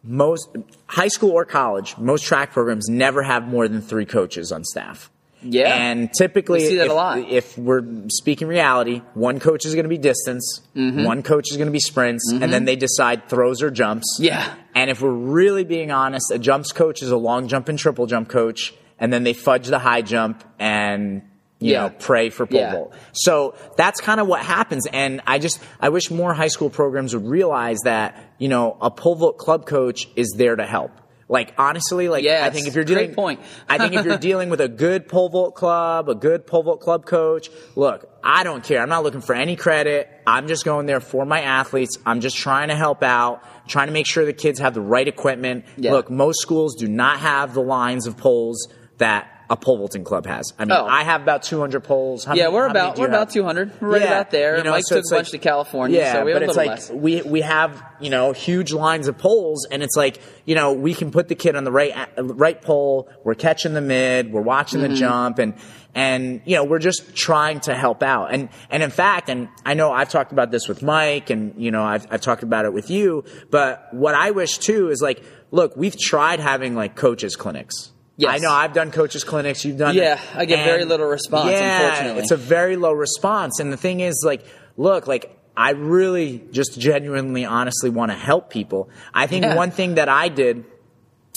[0.04, 0.50] Most
[0.86, 5.10] high school or college, most track programs never have more than three coaches on staff.
[5.46, 5.74] Yeah.
[5.76, 7.20] And typically, We see that if, a lot.
[7.20, 11.04] if we're speaking reality, one coach is going to be distance, Mm-hmm.
[11.04, 14.18] one coach is going to be sprints, and then they decide throws or jumps.
[14.20, 14.54] Yeah.
[14.74, 18.06] And if we're really being honest, a jumps coach is a long jump and triple
[18.08, 21.22] jump coach, and then they fudge the high jump and
[21.60, 21.84] you Yeah.
[21.88, 22.72] know pray for pole Yeah.
[22.74, 22.94] vault.
[23.14, 24.86] So that's kind of what happens.
[24.92, 28.92] And I just I wish more high school programs would realize that you know a
[28.92, 30.92] pole vault club coach is there to help.
[31.28, 33.40] Like honestly, like I think if you're dealing, point.
[33.70, 36.82] I think if you're dealing with a good pole vault club, a good pole vault
[36.82, 38.80] club coach, look, I don't care.
[38.80, 40.08] I'm not looking for any credit.
[40.28, 41.98] I'm just going there for my athletes.
[42.06, 45.08] I'm just trying to help out, trying to make sure the kids have the right
[45.08, 45.66] equipment.
[45.78, 45.94] Yeah.
[45.94, 50.26] Look, most schools do not have the lines of poles that a pole vaulting club
[50.26, 50.54] has.
[50.58, 50.86] I mean, Oh.
[50.88, 52.24] I have about 200 poles.
[52.26, 53.22] How Yeah, many- we're about we're you have?
[53.22, 53.72] about 200.
[53.80, 54.58] We're right Yeah, about there.
[54.58, 56.46] you know, Mike so took a bunch like- to California, yeah, so we have but
[56.48, 56.90] a it's like less.
[56.92, 60.94] we we have you know huge lines of poles, and it's like you know we
[60.94, 63.08] can put the kid on the right right pole.
[63.24, 64.32] We're catching the mid.
[64.34, 64.94] We're watching Mm-hmm.
[64.94, 65.54] the jump, and
[65.94, 68.34] and you know we're just trying to help out.
[68.34, 71.70] And and in fact, and I know I've talked about this with Mike, and you
[71.72, 73.24] know I've I've talked about it with you.
[73.52, 77.92] But what I wish too is like, look, we've tried having like coaches clinics.
[78.18, 78.32] Yes.
[78.34, 79.66] I know I've done coaches clinics.
[79.66, 82.22] You've done Yeah, I get very little response, Yeah, unfortunately.
[82.22, 83.60] it's a very low response.
[83.60, 84.46] And the thing is, like,
[84.78, 88.90] look, like, I really just genuinely, honestly want to help people.
[89.14, 89.56] I think Yeah.
[89.56, 90.64] one thing that I did,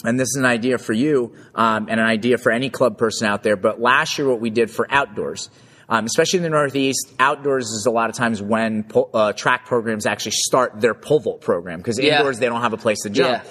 [0.04, 3.26] and this is an idea for you, um, and an idea for any club person
[3.26, 5.50] out there, but last year what we did for outdoors,
[5.88, 9.66] um, especially in the Northeast, outdoors is a lot of times when po- uh, track
[9.66, 12.18] programs actually start their pole vault program because Yeah.
[12.18, 13.50] indoors they don't have a place to jump Yeah.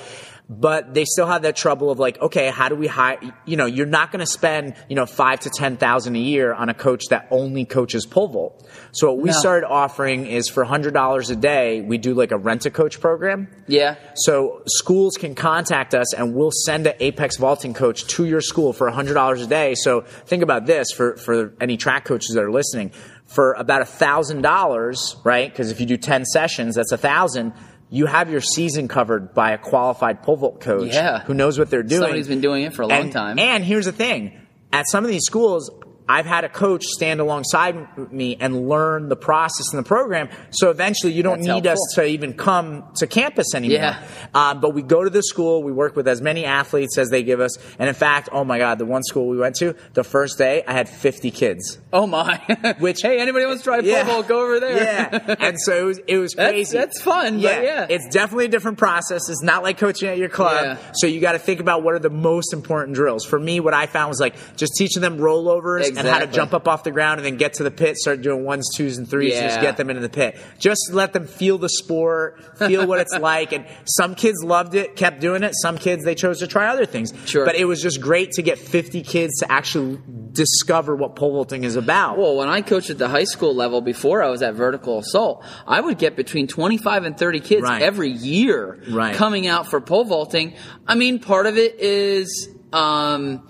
[0.49, 3.19] But they still have that trouble of like, okay, how do we hire?
[3.45, 6.53] You know, you're not going to spend you know five to ten thousand a year
[6.53, 8.69] on a coach that only coaches pole vault.
[8.93, 9.35] So what we No.
[9.39, 13.01] started offering is for hundred dollars a day, we do like a rent a coach
[13.01, 13.49] program.
[13.67, 13.95] yeah.
[14.15, 18.71] So schools can contact us and we'll send an Apex vaulting coach to your school
[18.73, 19.75] for $100 a day.
[19.75, 22.91] So think about this for, for any track coaches that are listening.
[23.25, 25.51] For about a $1,000, right?
[25.51, 27.53] Because if you do 10 sessions, that's a 1000
[27.89, 31.19] you have your season covered by a qualified pole vault coach Yeah.
[31.21, 32.01] who knows what they're doing.
[32.01, 33.39] Somebody's been doing it for a long And- time.
[33.39, 34.33] And here's the thing.
[34.73, 35.71] At some of these schools,
[36.09, 40.29] I've had a coach stand alongside me and learn the process and the program.
[40.51, 43.77] So eventually you don't That's need us to even come to campus anymore.
[43.77, 44.07] Yeah.
[44.33, 47.23] Um, but we go to the school, we work with as many athletes as they
[47.23, 47.57] give us.
[47.77, 50.63] And in fact, oh my God, the one school we went to, the first day,
[50.65, 51.77] I had 50 kids.
[51.91, 52.37] Oh my.
[52.79, 54.27] Which- hey, anybody wants to try pole vault?
[54.27, 54.77] Go over there.
[54.77, 55.35] Yeah.
[55.39, 56.77] And so it was, it was crazy.
[56.77, 57.87] that's fun, but yeah.
[57.89, 59.29] It's definitely a different process.
[59.29, 60.63] It's not like coaching at your club.
[60.63, 60.91] Yeah.
[60.95, 63.25] So you got to think about what are the most important drills.
[63.25, 66.53] For me, what I found was like just teaching them rollovers and how to jump
[66.53, 69.09] up off the ground and then get to the pit, start doing ones, twos, and
[69.09, 70.37] threes, and just get them into the pit.
[70.59, 73.51] Just let them feel the sport, feel what it's like.
[73.53, 75.51] And some kids loved it, kept doing it.
[75.61, 77.13] Some kids, they chose to try other things.
[77.25, 77.45] Sure.
[77.45, 79.99] But it was just great to get 50 kids to actually
[80.31, 82.17] discover what pole vaulting is about.
[82.17, 85.43] Well, when I coached at the high school level before I was at vertical assault,
[85.65, 87.81] I would get between 25 and 30 kids Right.
[87.81, 89.15] every year Right.
[89.15, 90.53] coming out for pole vaulting.
[90.87, 93.41] I mean, part of it is, um,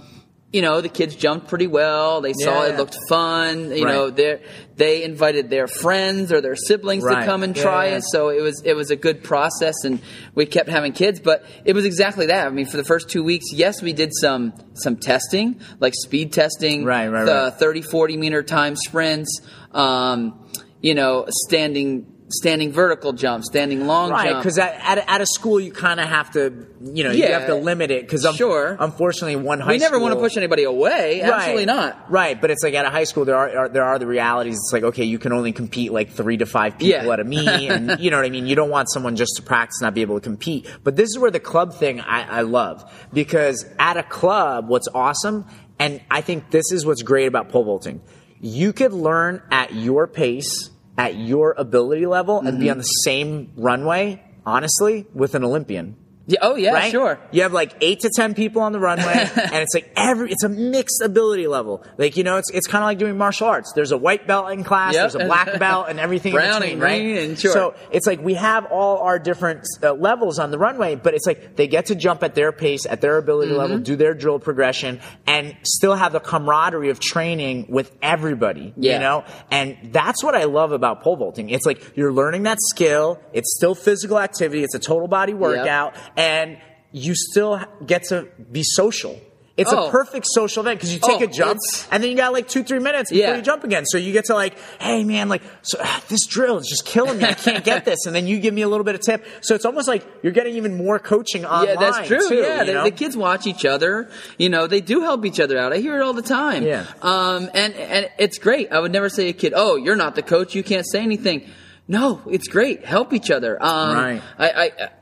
[0.54, 2.22] you know, the kids jumped pretty well.
[2.22, 2.70] They saw Yeah.
[2.74, 3.76] it looked fun.
[3.76, 3.94] You Right.
[3.94, 4.40] know, they
[4.78, 7.20] they invited their friends or their siblings Right.
[7.22, 7.98] to come and Yeah, try yeah.
[7.98, 8.04] it.
[8.12, 10.00] So it was it was a good process, and
[10.36, 11.20] we kept having kids.
[11.20, 12.48] But it was exactly that.
[12.48, 16.32] I mean, for the first two weeks, yes, we did some some testing, like speed
[16.32, 17.54] testing, Right, right, the right.
[17.54, 19.42] 30, 40 meter time sprints,
[19.74, 20.34] um,
[20.82, 24.44] you know, standing standing vertical jump, standing long Right, jump.
[24.44, 27.24] because at, at, a- at a school you kind of have to, you know, you
[27.24, 28.76] Yeah, have to limit it because sure.
[28.80, 31.22] unfortunately, one high we never want to push anybody away.
[31.22, 32.12] Absolutely not.
[32.12, 34.56] Right, but it's like at a high school there are, are there are the realities.
[34.56, 37.14] It's like okay, you can only compete like three to five people Yeah.
[37.14, 38.46] at a meet, and you know what I mean.
[38.46, 40.68] You don't want someone just to practice not be able to compete.
[40.84, 44.90] But this is where the club thing I, I love because at a club, what's
[44.94, 45.46] awesome,
[45.80, 48.02] and I think this is what's great about pole vaulting.
[48.42, 52.60] You could learn at your pace, at your ability level, and Mm-hmm.
[52.60, 54.22] be on the same runway.
[54.46, 55.96] Honestly, with an Olympian
[56.30, 56.92] Yeah, oh yeah, right?
[56.92, 57.20] sure.
[57.32, 60.44] You have like eight to ten people on the runway, and it's like every it's
[60.44, 61.84] a mixed ability level.
[61.98, 63.72] Like you know, it's it's kind of like doing martial arts.
[63.74, 65.02] There's a white belt in class, Yep.
[65.04, 67.02] there's a black belt, and everything Brown in and between, right?
[67.02, 67.52] green and sure.
[67.54, 71.26] So it's like we have all our different uh, levels on the runway, but it's
[71.26, 73.60] like they get to jump at their pace, at their ability Mm-hmm.
[73.60, 78.74] level, do their drill progression, and still have the camaraderie of training with everybody.
[78.76, 78.96] Yeah.
[78.96, 81.50] You know, and that's what I love about pole vaulting.
[81.52, 83.22] It's like you're learning that skill.
[83.32, 84.64] It's still physical activity.
[84.64, 86.58] It's a total body workout, and
[86.92, 89.18] you still get to be social.
[89.56, 89.88] It's Oh.
[89.88, 91.60] a perfect social event because you take Oh, a jump
[91.92, 93.36] and then you got like two, three minutes before Yeah.
[93.38, 93.88] you jump again.
[93.88, 97.18] So you get to like, hey man, like so, ah, this drill is just killing
[97.18, 97.26] me.
[97.26, 99.26] I can't get this, and then you give me a little bit of tip.
[99.42, 101.70] So it's almost like you're getting even more coaching online.
[101.70, 102.30] Yeah, that's true.
[102.30, 104.12] Too, yeah, the, the kids watch each other.
[104.38, 105.74] You know, they do help each other out.
[105.74, 106.64] I hear it all the time.
[106.64, 106.86] Yeah.
[107.02, 108.72] Um, and and it's great.
[108.72, 110.54] I would never say a kid, "Oh, you're not the coach.
[110.54, 111.50] You can't say anything."
[111.88, 112.84] No, it's great.
[112.86, 113.58] Help each other.
[113.64, 114.22] Um, Right.
[114.38, 114.50] I,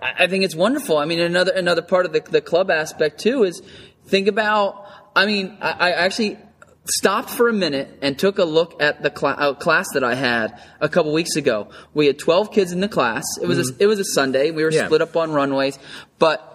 [0.02, 0.98] I I think it's wonderful.
[0.98, 3.62] I mean, another another part of the the club aspect too is
[4.06, 4.86] think about.
[5.15, 6.38] I mean, I, I actually
[6.88, 10.13] stopped for a minute and took a look at the cla- uh, class that I
[10.13, 11.69] had a couple weeks ago.
[11.95, 13.24] We had 12 kids in the class.
[13.41, 14.52] It was a, it was a Sunday.
[14.52, 14.78] We were Mm-hmm.
[14.78, 14.86] Yeah.
[14.86, 15.80] split up on runways,
[16.19, 16.52] but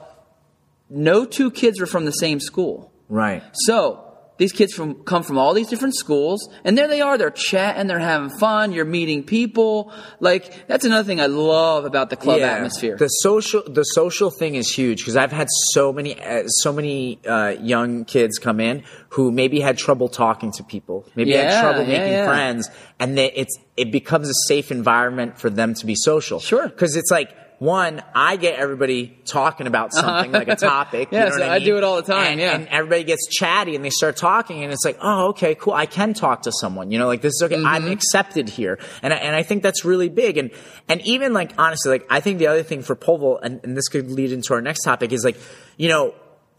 [0.89, 2.93] no two kids were from the same school.
[3.09, 3.43] right.
[3.55, 4.10] So
[4.41, 7.19] these kids from come from all these different schools, and there they are.
[7.19, 8.73] They're chatting, they're having fun.
[8.73, 9.93] You're meeting people.
[10.19, 12.97] Like that's another thing I love about the club atmosphere.
[12.97, 17.21] The social the social thing is huge because I've had so many uh, so many
[17.27, 21.61] uh, young kids come in who maybe had trouble talking to people, maybe Yeah, had
[21.61, 22.27] trouble yeah, making yeah.
[22.27, 26.41] friends, and they, it's it becomes a safe environment for them to be social.
[26.41, 26.67] Sure.
[26.67, 27.29] because it's like.
[27.61, 31.09] One, I get everybody talking about something like a topic.
[31.13, 31.67] Yeah, you know so I, I mean?
[31.67, 32.55] do it all the time, And, yeah.
[32.55, 35.75] and everybody gets chatty and they start talking, and it's like, oh, okay, cool.
[35.75, 36.91] I can talk to someone.
[36.91, 37.57] You know, like this is okay.
[37.63, 37.93] I'm Mm-hmm.
[37.93, 40.39] accepted here, and I, and I think that's really big.
[40.39, 40.51] And
[40.89, 43.89] and even like honestly, like I think the other thing for vault, and, and this
[43.89, 45.37] could lead into our next topic, is like,
[45.77, 46.15] you know,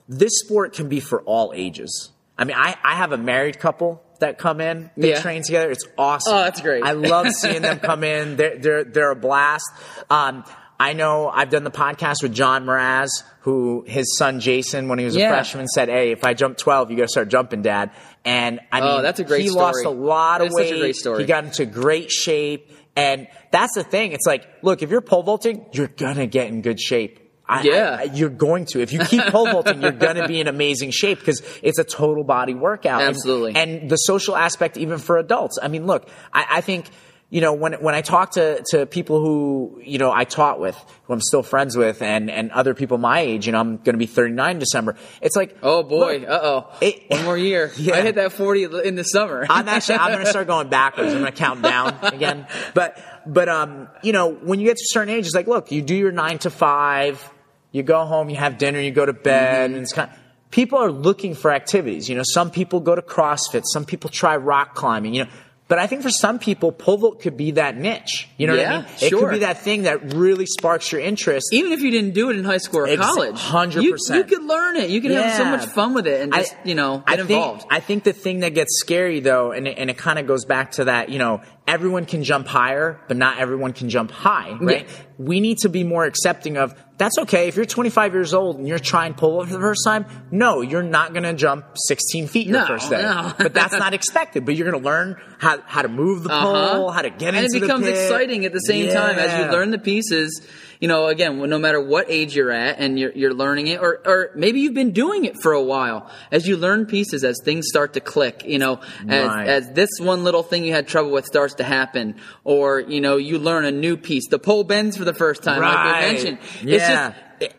[0.07, 2.11] this sport can be for all ages.
[2.37, 5.19] I mean, I I have a married couple that come in, they Yeah.
[5.21, 5.71] train together.
[5.71, 6.33] It's awesome.
[6.35, 6.83] Oh, that's great.
[6.83, 8.35] I love seeing them come in.
[8.35, 9.65] They're they're they're a blast.
[10.11, 10.43] Um,
[10.81, 13.09] I know I've done the podcast with John Mraz,
[13.41, 16.89] who his son Jason, when he was a freshman, said, "Hey, if I jump 12,
[16.89, 17.91] you got to start jumping, Dad."
[18.25, 19.63] And I Oh, mean, that's a great he story.
[19.65, 20.63] lost a lot of weight.
[20.63, 21.19] That's such a great story.
[21.19, 24.11] He got into great shape, and that's the thing.
[24.11, 27.19] It's like, look, if you're pole vaulting, you're gonna get in good shape.
[27.47, 27.97] I, Yeah.
[27.99, 28.81] I- you're going to.
[28.81, 31.83] If you keep pole vaulting, you're going to be in amazing shape because it's a
[31.83, 33.01] total body workout.
[33.01, 33.55] And- Absolutely.
[33.59, 35.59] And, the social aspect, even for adults.
[35.61, 36.85] I mean, look, I, I think,
[37.31, 40.75] you know, when, when I talk to, to people who, you know, I taught with,
[41.05, 43.93] who I'm still friends with, and, and other people my age, you know, I'm going
[43.93, 44.97] to be 39 in December.
[45.21, 46.39] It's like, oh boy, uh
[46.81, 47.71] oh, one more year.
[47.77, 47.95] Yeah.
[47.95, 49.45] I hit that 40 in the summer.
[49.49, 51.13] I'm actually I'm gonna start going backwards.
[51.13, 52.47] I'm gonna count down again.
[52.75, 55.71] But but um you know when you get to a certain age, it's like look,
[55.71, 57.23] you do your nine to five,
[57.71, 59.75] you go home, you have dinner, you go to bed, Mm-hmm.
[59.75, 60.11] and it's kind.
[60.51, 62.09] people are looking for activities.
[62.09, 65.13] You know, some people go to CrossFit, some people try rock climbing.
[65.13, 65.29] You know.
[65.71, 68.27] But I think for some people, pole vault could be that niche.
[68.35, 68.85] You know what I mean?
[69.01, 69.21] It sure.
[69.21, 71.53] could be that thing that really sparks your interest.
[71.53, 73.81] Even if you didn't do it in high school or college, 100%.
[73.81, 74.89] You, you could learn it.
[74.89, 77.29] You could have so much fun with it and just, you know, get I think,
[77.29, 77.65] involved.
[77.69, 80.43] I think the thing that gets scary though, and it, and it kind of goes
[80.43, 84.57] back to that, you know, everyone can jump higher, but not everyone can jump high,
[84.59, 84.85] right?
[84.85, 84.95] Yeah.
[85.19, 87.47] We need to be more accepting of that's okay.
[87.47, 90.83] If you're 25 years old and you're trying pole for the first time, no, you're
[90.83, 93.01] not going to jump 16 feet your No, first day.
[93.01, 93.33] no.
[93.39, 94.45] but that's not expected.
[94.45, 96.91] But you're going to learn how, how to move the pole, Uh-huh.
[96.91, 99.39] how to get and into the And it becomes exciting at the same time as
[99.39, 100.45] you learn the pieces.
[100.81, 104.01] You know, again, no matter what age you're at and you're, you're learning it, or,
[104.03, 106.09] or maybe you've been doing it for a while.
[106.31, 109.47] As you learn pieces, as things start to click, you know, as, Right.
[109.47, 113.17] as this one little thing you had trouble with starts to happen, or, you know,
[113.17, 114.27] you learn a new piece.
[114.27, 116.37] The pole bends for the first time, like we mentioned.
[116.63, 117.13] It's just,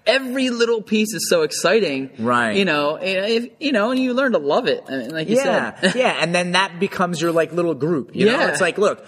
[0.06, 2.10] every little piece is so exciting.
[2.18, 2.56] Right.
[2.56, 4.84] You know, if, you know, and you learn to love it.
[4.88, 5.94] Like you yeah, said.
[5.94, 8.14] yeah, and then that becomes your like little group.
[8.14, 9.04] You know, it's like, look,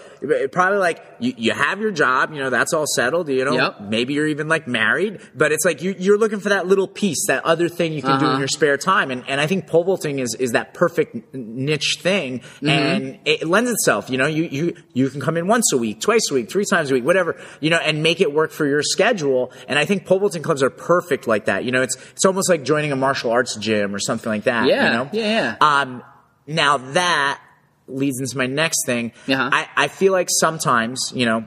[0.51, 2.33] probably like you, you have your job.
[2.33, 3.29] You know, that's all settled.
[3.29, 3.81] You know, Yep.
[3.81, 7.25] maybe you're even like married, but it's like you, you're looking for that little piece,
[7.27, 8.39] that other thing you can do in Uh-huh.
[8.39, 9.11] your spare time.
[9.11, 12.69] And and I think pole vaulting is is that perfect niche thing, Mm-hmm.
[12.69, 14.09] and it lends itself.
[14.09, 16.65] You know, you you you can come in once a week, twice a week, three
[16.65, 17.35] times a week, whatever.
[17.59, 19.51] You know, and make it work for your schedule.
[19.67, 21.63] And I think pole vaulting clubs are perfect like that.
[21.63, 24.67] You know, it's it's almost like joining a martial arts gym or something like that.
[24.67, 25.09] Yeah, you know?
[25.13, 25.81] yeah, yeah.
[25.81, 26.03] Um,
[26.47, 27.41] now that
[27.87, 29.11] leads into my next thing.
[29.27, 29.49] Uh-huh.
[29.51, 31.45] I, I feel like sometimes, you know,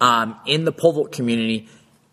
[0.00, 1.68] um, in the pole vault community,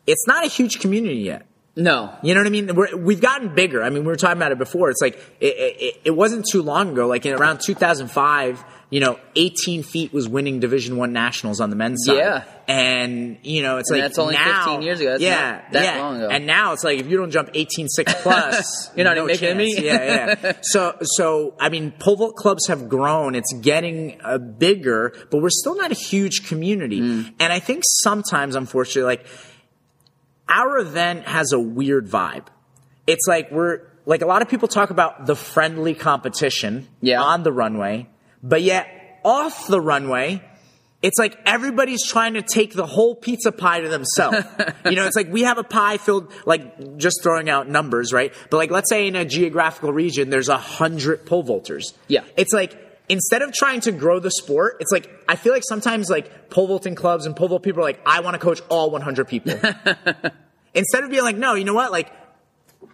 [0.06, 1.46] it's not a huge community yet.
[1.76, 2.14] No.
[2.22, 2.76] You know what I mean?
[2.76, 3.82] We're, we've gotten bigger.
[3.82, 4.90] I mean, we were talking about it before.
[4.90, 7.08] It's like it, it, it wasn't too long ago.
[7.08, 11.76] Like in around 2005, you know, 18 feet was winning Division One nationals on the
[11.76, 12.18] men's side.
[12.18, 12.44] Yeah.
[12.68, 15.10] and you know, it's And like that's only now, 15 years ago.
[15.12, 16.00] That's yeah, that yeah.
[16.02, 16.28] long ago.
[16.30, 19.58] And now it's like if you don't jump 18 six plus, You're not no even
[19.58, 19.86] making me.
[19.86, 20.52] yeah, yeah.
[20.62, 23.34] So, so I mean, pole vault clubs have grown.
[23.34, 27.00] It's getting uh, bigger, but we're still not a huge community.
[27.00, 27.22] Hmm.
[27.40, 29.26] And I think sometimes, unfortunately, like
[30.50, 32.48] our event has a weird vibe.
[33.08, 37.22] It's like we're like a lot of people talk about the friendly competition Yeah.
[37.22, 38.08] on the runway,
[38.44, 40.42] but yet off the runway,
[41.02, 44.38] it's like everybody's trying to take the whole pizza pie to themselves.
[44.86, 48.34] you know, it's like we have a pie filled, like just throwing out numbers, right?
[48.50, 51.94] But like, let's say in a geographical region, there's a hundred pole vaulters.
[52.08, 52.24] Yeah.
[52.38, 52.78] It's like,
[53.10, 56.68] instead of trying to grow the sport, it's like, I feel like sometimes like pole
[56.68, 59.54] vaulting clubs and pole vault people are like, I want to coach all 100 people.
[60.74, 61.92] instead of being like, no, you know what?
[61.92, 62.12] Like,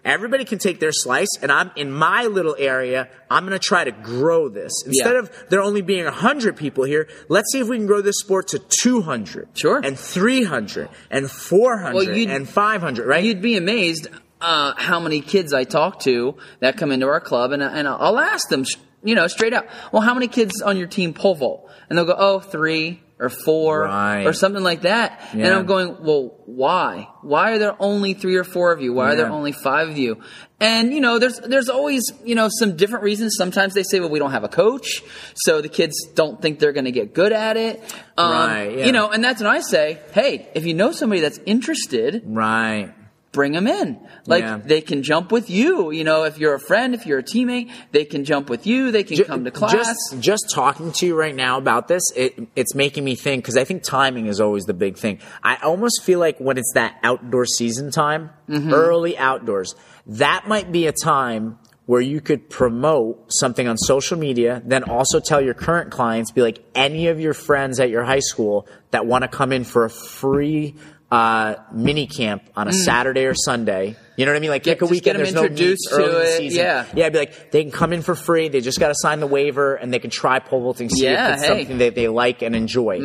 [0.06, 3.10] everybody can take their slice, and I'm in my little area.
[3.30, 5.20] I'm going to try to grow this instead Yeah.
[5.20, 7.08] of there only being 100 people here.
[7.30, 9.82] Let's see if we can grow this sport to 200, Sure.
[9.84, 13.06] and 300, and 400, Well, you'd- and 500.
[13.06, 13.24] Right?
[13.24, 14.08] You'd be amazed
[14.40, 18.20] uh, how many kids I talk to that come into our club, and, and I'll
[18.20, 18.66] ask them,
[19.04, 21.70] you know, straight out, well, how many kids on your team pole vault?
[21.90, 24.26] And they'll go, oh, three or four Right.
[24.28, 25.30] or something like that.
[25.34, 27.08] And I'm going, well, why?
[27.24, 28.94] Why are there only three or four of you?
[28.94, 30.22] Why are there only five of you?
[30.60, 33.36] And you know, there's there's always you know some different reasons.
[33.38, 35.04] Sometimes they say, well, we don't have a coach,
[35.36, 37.82] so the kids don't think they're going to get good at it.
[38.18, 38.86] Um, Right, yeah.
[38.86, 42.94] You know, and that's when I say, hey, if you know somebody that's interested, right.
[43.38, 44.00] Bring them in.
[44.26, 44.60] Like Yeah.
[44.64, 45.92] they can jump with you.
[45.92, 48.92] You know, if you're a friend, if you're a teammate, they can jump with you.
[48.92, 49.74] They can Ju- come to class.
[49.74, 53.58] Just, just talking to you right now about this, it, it's making me think because
[53.58, 55.20] I think timing is always the big thing.
[55.44, 58.74] I almost feel like when it's that outdoor season time, Mm-hmm.
[58.74, 59.76] early outdoors,
[60.06, 65.20] that might be a time where you could promote something on social media, then also
[65.20, 69.06] tell your current clients, be like, any of your friends at your high school that
[69.06, 70.76] want to come in for a free
[71.10, 73.96] uh, mini camp on a Saturday or Sunday.
[74.18, 74.50] You know what I mean?
[74.50, 74.88] Like pick a Mm.
[74.88, 75.20] get weekend.
[75.20, 76.60] There's no meets early to it, season.
[76.60, 76.86] yeah.
[76.94, 78.50] Yeah, I'd be like, they can come in for free.
[78.50, 81.30] They just got to sign the waiver and they can try pole vaulting, see Yeah,
[81.30, 81.50] if it's hey.
[81.52, 81.60] Mm-hmm.
[81.62, 83.00] something that they like and enjoy.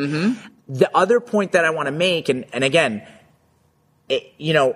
[0.69, 3.07] The other point that I want to make, and, and again,
[4.09, 4.75] it, you know,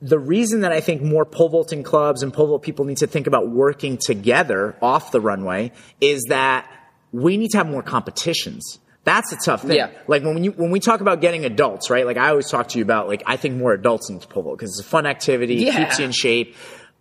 [0.00, 3.06] the reason that I think more pole vaulting clubs and pole vault people need to
[3.06, 6.68] think about working together off the runway is that
[7.12, 8.78] we need to have more competitions.
[9.04, 9.76] That's a tough thing.
[9.76, 9.90] Yeah.
[10.06, 12.06] Like when you when we talk about getting adults, right?
[12.06, 14.58] Like I always talk to you about like I think more adults into pole vault
[14.58, 15.84] because it's a fun activity, Yeah.
[15.84, 16.54] keeps you in shape.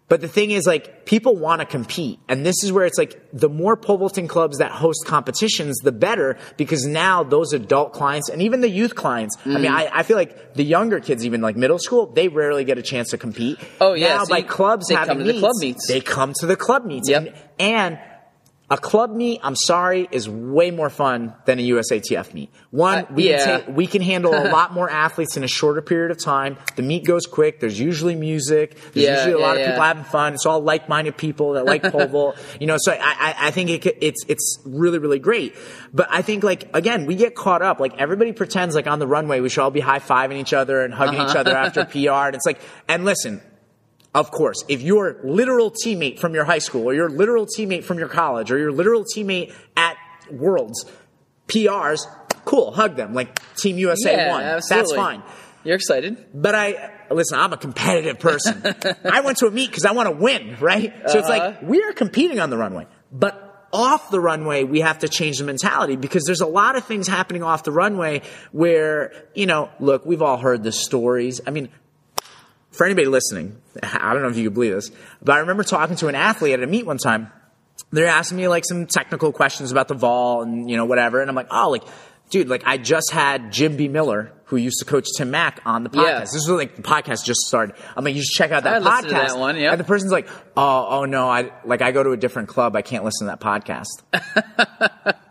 [0.08, 2.20] But the thing is, like, people want to compete.
[2.28, 5.93] And this is where it's like the more pole vaulting clubs that host competitions, the
[5.93, 9.62] better, because now those adult clients and even the youth clients, I Mm.
[9.62, 12.78] mean, I, I feel like the younger kids, even like middle school, they rarely get
[12.78, 13.58] a chance to compete.
[13.80, 15.88] Oh, yeah, Now so by you- clubs they having come to the meets, club meets.
[15.88, 17.08] they come to the club meets.
[17.08, 17.34] Yep.
[17.58, 17.99] And, and
[18.72, 22.49] a club meet, I'm sorry, is way more fun than a USATF meet.
[22.69, 23.43] One, Uh, we, yeah.
[23.45, 26.57] can ta- we can handle a lot more athletes in a shorter period of time.
[26.78, 27.59] The meet goes quick.
[27.59, 28.78] There's usually music.
[28.93, 30.34] There's Yeah, usually a lot yeah, of people having fun.
[30.36, 32.38] It's all like-minded people that like pole vault.
[32.61, 35.53] You know, so I, I, I think it, it's it's really really great.
[35.93, 37.82] But I think like again, we get caught up.
[37.82, 40.80] Like everybody pretends like on the runway we should all be high fiving each other
[40.82, 41.39] and hugging each Uh-huh.
[41.39, 42.28] other after PR.
[42.32, 43.41] And it's like, and listen,
[44.14, 47.97] of course, if your literal teammate from your high school or your literal teammate from
[47.97, 49.95] your college or your literal teammate at
[50.30, 50.86] Worlds
[51.47, 52.01] PRs,
[52.45, 54.43] cool, hug them like Team USA yeah, won.
[54.43, 54.82] absolutely.
[54.95, 55.24] That's fine.
[55.64, 56.26] You're excited.
[56.34, 57.38] But I listen.
[57.39, 58.62] I'm a competitive person.
[59.05, 60.91] I went to a meet because I want to win, right?
[61.07, 61.47] So it's Uh-huh.
[61.51, 65.38] like we are competing on the runway, but off the runway we have to change
[65.38, 69.70] the mentality because there's a lot of things happening off the runway where you know.
[69.80, 71.41] Look, we've all heard the stories.
[71.45, 71.70] I mean,
[72.72, 74.91] for anybody listening, I don't know if you could believe this,
[75.22, 77.32] but I remember talking to an athlete at a meet one time.
[77.91, 81.30] They're asking me like some technical questions about the vol and you know whatever, and
[81.30, 81.84] I'm like, oh, like,
[82.30, 85.89] dude, like I just had Jim Bemiller, who used to coach Tim Mack on the
[85.89, 86.05] podcast.
[86.05, 86.19] Yeah.
[86.19, 87.76] This is like the podcast just started.
[87.95, 89.09] I'm like, you should check out that I podcast.
[89.09, 89.72] that one, yeah.
[89.72, 92.76] And the person's like, oh, oh no, I like I go to a different club.
[92.76, 95.15] I can't listen to that podcast.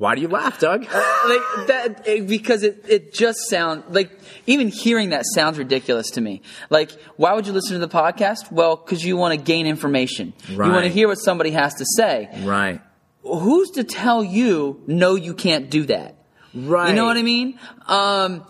[0.00, 0.80] Why do you laugh, Doug?
[0.84, 4.10] like that eh, because it, it just sounds like
[4.46, 6.40] even hearing that sounds ridiculous to me.
[6.70, 8.50] Like, why would you listen to the podcast?
[8.50, 10.32] Well, because you want to gain information.
[10.48, 12.30] You want to hear what somebody has to say.
[12.44, 12.80] right.
[13.24, 16.16] Who's to tell you no, you can't do that?
[16.54, 16.88] Right.
[16.88, 17.58] You know what I mean?
[17.86, 18.46] Um,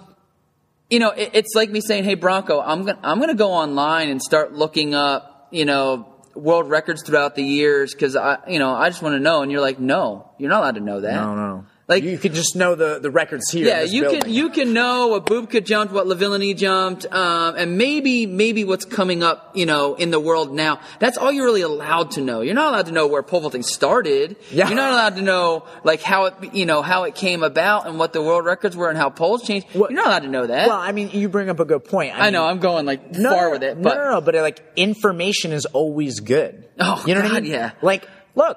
[0.88, 4.09] you know, it, it's like me saying, "Hey, Branko, I'm gonna I'm gonna go online
[4.09, 8.72] and start looking up, you know, world records throughout the years because I, you know,
[8.74, 11.14] I just want to know." And you're like, "No, you're not allowed to know that."
[11.14, 11.64] No, no.
[11.91, 13.62] Like- you could just know the, the records here.
[13.62, 14.20] in Yeah, you building.
[14.22, 18.84] can you can know what Bubka jumped, what Lavillenie jumped, um, and maybe maybe what's
[18.84, 20.80] coming up, you know, in the world now.
[21.01, 22.41] That's all you're really allowed to know.
[22.41, 24.36] You're not allowed to know where pole vaulting started.
[24.51, 24.68] Yeah.
[24.68, 27.99] You're not allowed to know like how it you know how it came about and
[27.99, 29.66] what the world records were and how poles changed.
[29.74, 30.68] Well- you're not allowed to know that.
[30.68, 32.12] Well, I mean, you bring up a good point.
[32.16, 34.34] I know mean, I'm going like no, far with it, no, but no, no, but
[34.36, 36.68] like information is always good.
[36.78, 37.53] Oh, you know what I God, mean?
[37.53, 37.72] yeah.
[37.82, 38.57] Like, look,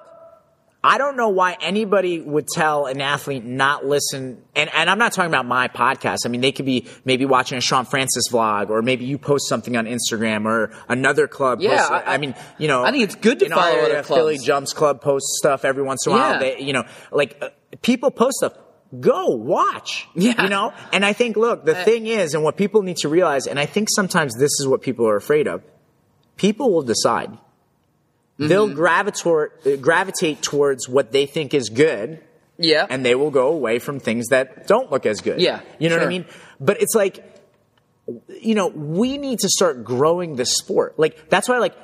[0.85, 4.43] I don't know why anybody would tell an athlete not listen.
[4.53, 6.17] And, and I'm not talking about my podcast.
[6.25, 9.47] I mean, they could be maybe watching a Sean Francis vlog, or maybe you post
[9.47, 11.61] something on Instagram, or another club.
[11.61, 13.99] Yeah, posts, I- I, mean, you know, I think it's good to our follow area,
[13.99, 14.37] other Philly.
[14.39, 16.31] Jumps Club posts stuff every once in a while.
[16.33, 16.39] Yeah.
[16.39, 17.49] They, you know, like uh,
[17.81, 18.53] people post stuff.
[18.99, 20.07] Go watch.
[20.15, 20.43] Yeah.
[20.43, 20.71] You know?
[20.91, 23.65] And I think, look, the thing is, and what people need to realize, and I
[23.65, 25.63] think sometimes this is what people are afraid of,
[26.37, 27.35] people will decide.
[28.39, 28.75] They'll Mm-hmm.
[28.75, 32.19] gravitate, gravitate towards what they think is good,
[32.57, 35.39] yeah, and they will go away from things that don't look as good.
[35.39, 36.25] Yeah, You know what I mean?
[36.59, 37.23] But it's like,
[38.41, 40.97] you know, we need to start growing the sport.
[40.99, 41.75] Like, that's why, like,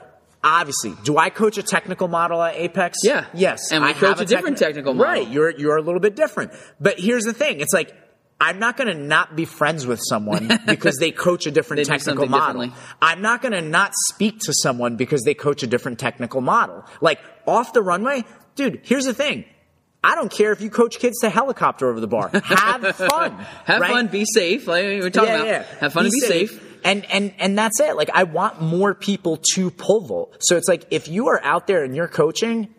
[0.43, 2.97] obviously, do I coach a technical model at Apex?
[3.03, 3.25] Yeah.
[3.33, 3.71] Yes.
[3.71, 5.13] And we I coach a different techni- technical model.
[5.13, 5.29] Right.
[5.29, 6.51] You're, you're a little bit different.
[6.79, 7.59] But here's the thing.
[7.61, 7.93] It's like,
[8.41, 12.27] I'm not going to not be friends with someone because they coach a different technical
[12.27, 12.71] model.
[13.01, 16.85] I'm not going to not speak to someone because they coach a different technical model.
[17.01, 18.23] Like off the runway,
[18.55, 19.45] dude, here's the thing.
[20.01, 22.29] I don't care if you coach kids to helicopter over the bar.
[22.33, 23.33] Have fun.
[23.65, 23.91] have right?
[23.91, 24.65] fun, be safe.
[24.65, 26.65] Like we we're talking about, have fun and be safe.
[26.85, 27.97] And and and that's it.
[27.97, 30.37] Like I want more people to pole vault.
[30.39, 32.73] So it's like if you are out there and you're coaching,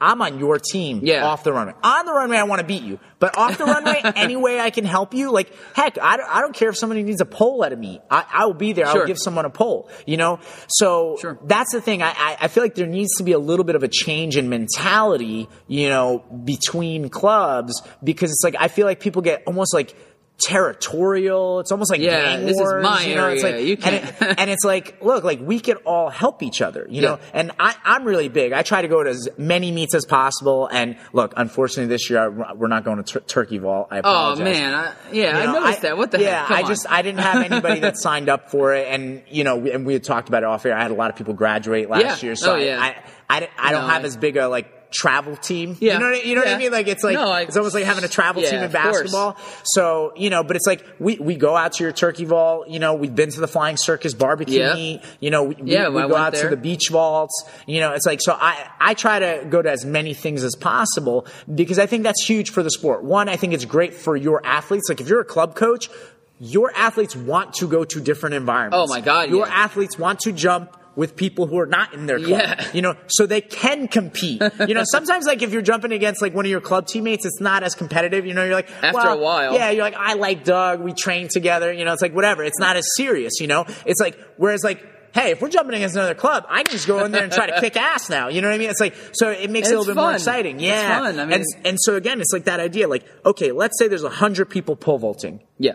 [0.00, 1.24] I'm on your team Yeah.
[1.24, 1.72] off the runway.
[1.82, 2.98] On the runway, I want to beat you.
[3.18, 6.40] But off the runway, any way I can help you, like, heck, I don't, I
[6.42, 8.00] don't care if somebody needs a pole out of me.
[8.10, 8.86] I, I will be there.
[8.86, 10.38] I'll give someone a pole, you know?
[10.68, 11.38] So Sure.
[11.44, 12.02] that's the thing.
[12.02, 14.36] I, I, I feel like there needs to be a little bit of a change
[14.36, 19.72] in mentality, you know, between clubs because it's like, I feel like people get almost
[19.74, 19.94] like,
[20.38, 21.60] territorial.
[21.60, 23.28] It's almost like Yeah, gang this is my you know?
[23.28, 23.56] It's area.
[23.56, 24.04] like, You can't.
[24.04, 27.18] it- and it's like, look, like we could all help each other, you know.
[27.32, 28.52] And I, I'm really big.
[28.52, 30.68] I try to go to as many meets as possible.
[30.70, 33.88] And look, unfortunately, this year I, we're not going to tur- Turkey Vault.
[33.90, 35.96] I Oh man, I, yeah, You I know, noticed that.
[35.96, 36.26] What the hell?
[36.26, 36.48] yeah, heck?
[36.48, 36.68] Come I on.
[36.68, 39.86] just I didn't have anybody that signed up for it, and you know, we, and
[39.86, 40.76] we had talked about it off air.
[40.76, 42.26] I had a lot of people graduate last Yeah.
[42.26, 42.80] year, oh, so Oh, yeah.
[42.80, 42.96] I,
[43.28, 45.76] I, I don't No, have I- as big a like travel team.
[45.80, 45.94] Yeah.
[45.94, 46.72] You know what I, you know what I mean?
[46.72, 48.72] Like it's like No, I- it's almost like having a travel Yeah, team in of
[48.72, 48.84] course.
[49.02, 49.36] basketball.
[49.64, 52.68] So you know, but it's like we we go out to your turkey vault.
[52.68, 54.98] You know, we've been to the Flying Circus barbecue Yeah.
[55.20, 57.44] You know, we, Yeah, we, we go out to the beach vaults.
[57.66, 60.54] You know, it's like so I I try to go to as many things as
[60.56, 63.04] possible because I think that's huge for the sport.
[63.04, 64.88] One, I think it's great for your athletes.
[64.88, 65.90] Like if you're a club coach,
[66.38, 68.76] your athletes want to go to different environments.
[68.90, 69.54] Oh, my God, Your yeah.
[69.64, 72.30] athletes want to jump with people who are not in their club.
[72.40, 72.68] Yeah.
[72.72, 74.42] You know, so they can compete.
[74.66, 77.40] You know, sometimes like if you're jumping against like one of your club teammates, it's
[77.40, 78.26] not as competitive.
[78.26, 79.54] You know, you're like After well, a while.
[79.54, 82.42] Yeah, you're like, I like Doug, we train together, you know, it's like whatever.
[82.42, 83.66] It's not as serious, you know?
[83.84, 84.84] It's like whereas like
[85.14, 87.46] Hey, if we're jumping against another club, I can just go in there and try
[87.46, 88.28] to kick ass now.
[88.28, 88.68] You know what I mean?
[88.68, 90.56] It's like so it makes And it a little bit more exciting.
[90.56, 91.18] It's Yeah, fun.
[91.18, 92.86] I mean- and and so again, it's like that idea.
[92.86, 95.72] Like, okay, let's say there's a hundred people pole vaulting yeah.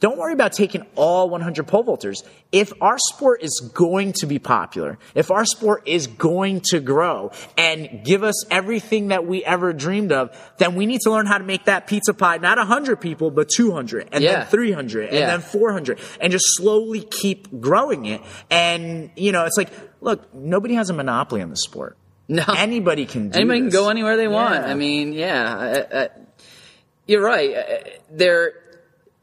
[0.00, 2.22] Don't worry about taking all 100 pole vaulters.
[2.52, 7.32] If our sport is going to be popular, if our sport is going to grow
[7.56, 11.38] and give us everything that we ever dreamed of, then we need to learn how
[11.38, 14.38] to make that pizza pie, not 100 people, but 200 and Yeah.
[14.38, 15.26] then 300 and Yeah.
[15.26, 18.20] then 400 and just slowly keep growing it.
[18.50, 19.70] And, you know, it's like,
[20.00, 21.96] look, nobody has a monopoly on the sport.
[22.28, 22.44] No.
[22.56, 24.54] Anybody can do Anybody can go anywhere they want.
[24.54, 24.70] Yeah.
[24.70, 26.08] I mean, yeah, I, I,
[27.06, 27.54] you're right.
[27.56, 27.62] Uh,
[28.12, 28.52] There,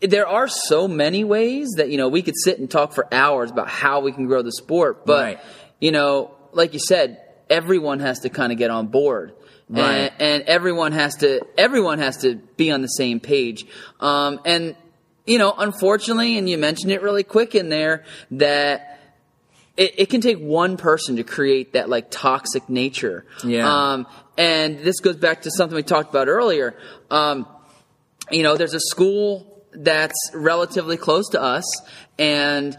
[0.02, 3.52] there are so many ways that you know we could sit and talk for hours
[3.52, 5.06] about how we can grow the sport.
[5.06, 5.40] But Right.
[5.80, 9.34] you know, like you said, everyone has to kind of get on board.
[9.70, 10.12] Right.
[10.12, 13.66] And, and everyone has to everyone has to be on the same page.
[14.00, 14.76] Um, and
[15.26, 19.00] you know, unfortunately, and you mentioned it really quick in there that
[19.76, 23.26] it, it can take one person to create that like toxic nature.
[23.44, 23.68] Yeah.
[23.68, 26.76] Um, and this goes back to something we talked about earlier.
[27.10, 27.48] Um,
[28.30, 31.66] you know, there's a school that's relatively close to us,
[32.18, 32.78] and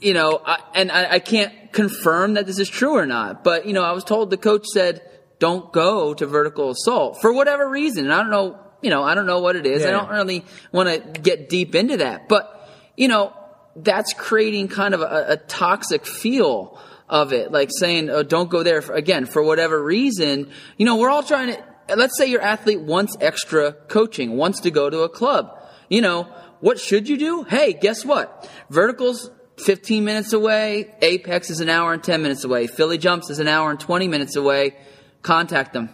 [0.00, 3.66] you know, I, and I, I can't confirm that this is true or not, but
[3.66, 5.02] you know, I was told the coach said
[5.38, 9.14] don't go to vertical assault for whatever reason, and I don't know, you know, I
[9.14, 9.84] don't know what it is.
[9.84, 13.32] I don't really want to get deep into that, but you know,
[13.76, 18.62] that's creating kind of a, a toxic feel of it, like saying, oh, don't go
[18.62, 20.50] there for, again for whatever reason.
[20.76, 21.64] You know, we're all trying to.
[21.96, 25.59] Let's say your athlete wants extra coaching, wants to go to a club.
[25.90, 26.22] You know,
[26.60, 27.42] what should you do?
[27.42, 28.48] Hey, guess what?
[28.70, 30.94] Verticals 15 minutes away.
[31.02, 32.66] Apex is an hour and 10 minutes away.
[32.66, 34.76] Philly Jumps is an hour and 20 minutes away.
[35.22, 35.90] Contact them.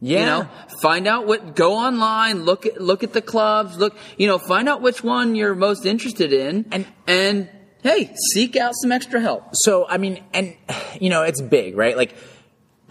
[0.00, 0.18] Yeah.
[0.20, 0.48] You know,
[0.82, 4.68] find out what, go online, look at, look at the clubs, look, you know, find
[4.68, 7.48] out which one you're most interested in And- and
[7.82, 9.44] hey, seek out some extra help.
[9.54, 10.54] So I mean, and
[11.00, 11.96] you know, it's big, right?
[11.96, 12.14] Like,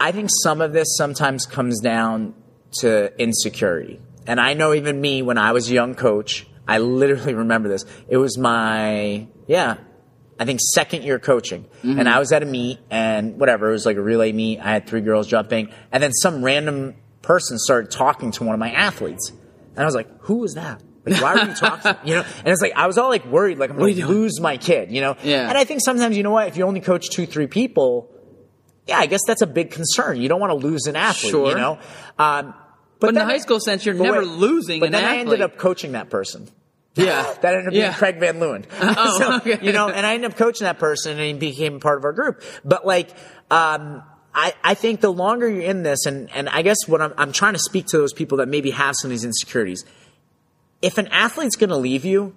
[0.00, 2.34] I think some of this sometimes comes down
[2.80, 4.00] to insecurity.
[4.28, 7.84] And I know even me, when I was a young coach, I literally remember this.
[8.08, 9.78] It was my yeah,
[10.38, 13.70] I think second year coaching, and I was at a meet and whatever.
[13.70, 14.60] It was like a relay meet.
[14.60, 18.60] I had three girls jumping, and then some random person started talking to one of
[18.60, 21.94] my athletes, and I was like, "Who was that?" Like, why were you talking?
[22.04, 24.40] You know, and it's like I was all like worried, like I'm going to lose
[24.40, 24.90] my kid.
[24.92, 25.48] You know, Yeah.
[25.48, 26.48] And I think sometimes, you know what?
[26.48, 28.12] If you only coach two, three people,
[28.86, 30.20] yeah, I guess that's a big concern.
[30.20, 31.32] You don't want to lose an athlete.
[31.48, 31.78] You know,
[32.18, 32.54] um,
[33.00, 35.40] But in the high school sense, you're never wait, losing But an then I ended
[35.40, 36.48] up coaching that person.
[36.94, 37.22] Yeah.
[37.42, 37.92] that ended up being Yeah.
[37.94, 38.64] Craig Van Leeuwen.
[38.80, 39.64] Oh, so, okay.
[39.64, 42.12] You know, and I ended up coaching that person and he became part of our
[42.12, 42.42] group.
[42.64, 43.10] But like,
[43.50, 44.02] um,
[44.34, 47.32] I, I think the longer you're in this, and, and I guess what I'm, I'm
[47.32, 49.84] trying to speak to those people that maybe have some of these insecurities.
[50.82, 52.34] If an athlete's going to leave you,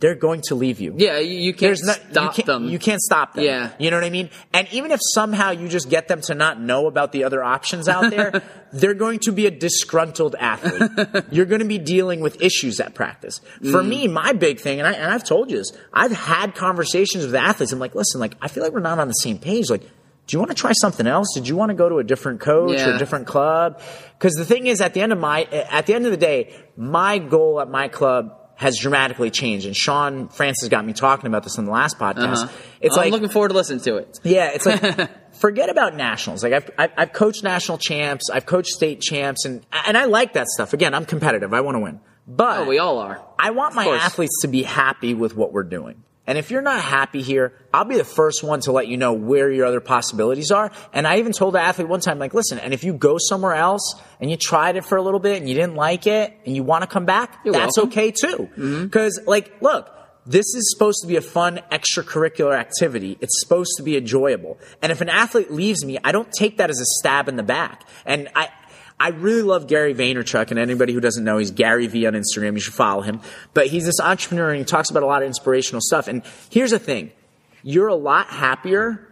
[0.00, 0.94] they're going to leave you.
[0.96, 2.68] Yeah, you, can't stop you can't, them.
[2.68, 3.44] You can't stop them.
[3.44, 3.70] Yeah.
[3.80, 4.30] You know what I mean?
[4.52, 7.88] And even if somehow you just get them to not know about the other options
[7.88, 8.42] out there,
[8.72, 11.24] they're going to be a disgruntled athlete.
[11.32, 13.40] You're going to be dealing with issues at practice.
[13.60, 13.88] For Mm.
[13.88, 17.34] me, my big thing, and, I, and I've told you this, I've had conversations with
[17.34, 17.72] athletes.
[17.72, 19.68] I'm like, listen, like, I feel like we're not on the same page.
[19.68, 21.32] Like, do you want to try something else?
[21.34, 23.80] Did you want to go to a different coach or a different club?
[24.18, 26.54] Because the thing is, at the end of my, at the end of the day,
[26.76, 29.66] my goal at my club has dramatically changed.
[29.66, 32.42] And Sean Francis got me talking about this on the last podcast.
[32.44, 32.52] Uh-huh.
[32.80, 34.18] It's I'm like, looking forward to listening to it.
[34.24, 36.42] yeah, it's like forget about nationals.
[36.42, 40.32] Like I've, I've I've coached national champs, I've coached state champs, and and I like
[40.32, 40.72] that stuff.
[40.72, 41.54] Again, I'm competitive.
[41.54, 43.24] I want to win, but Oh, we all are.
[43.38, 46.02] I want my athletes to be happy with what we're doing.
[46.28, 49.14] And if you're not happy here, I'll be the first one to let you know
[49.14, 50.70] where your other possibilities are.
[50.92, 53.54] And I even told the athlete one time, like, listen, and if you go somewhere
[53.54, 56.54] else and you tried it for a little bit and you didn't like it and
[56.54, 57.92] you want to come back, You're that's welcome.
[57.92, 58.50] okay too.
[58.58, 58.84] Mm-hmm.
[58.84, 59.88] Because, like, look,
[60.26, 63.16] this is supposed to be a fun extracurricular activity.
[63.22, 64.58] It's supposed to be enjoyable.
[64.82, 67.42] And if an athlete leaves me, I don't take that as a stab in the
[67.42, 67.88] back.
[68.04, 68.50] And I,
[69.00, 72.54] I really love Gary Vaynerchuk, and anybody who doesn't know, he's Gary V on Instagram.
[72.54, 73.20] You should follow him.
[73.54, 76.08] But he's this entrepreneur, and he talks about a lot of inspirational stuff.
[76.08, 77.12] And here's the thing:
[77.62, 79.08] you're a lot happier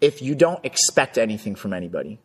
[0.00, 2.18] if you don't expect anything from anybody.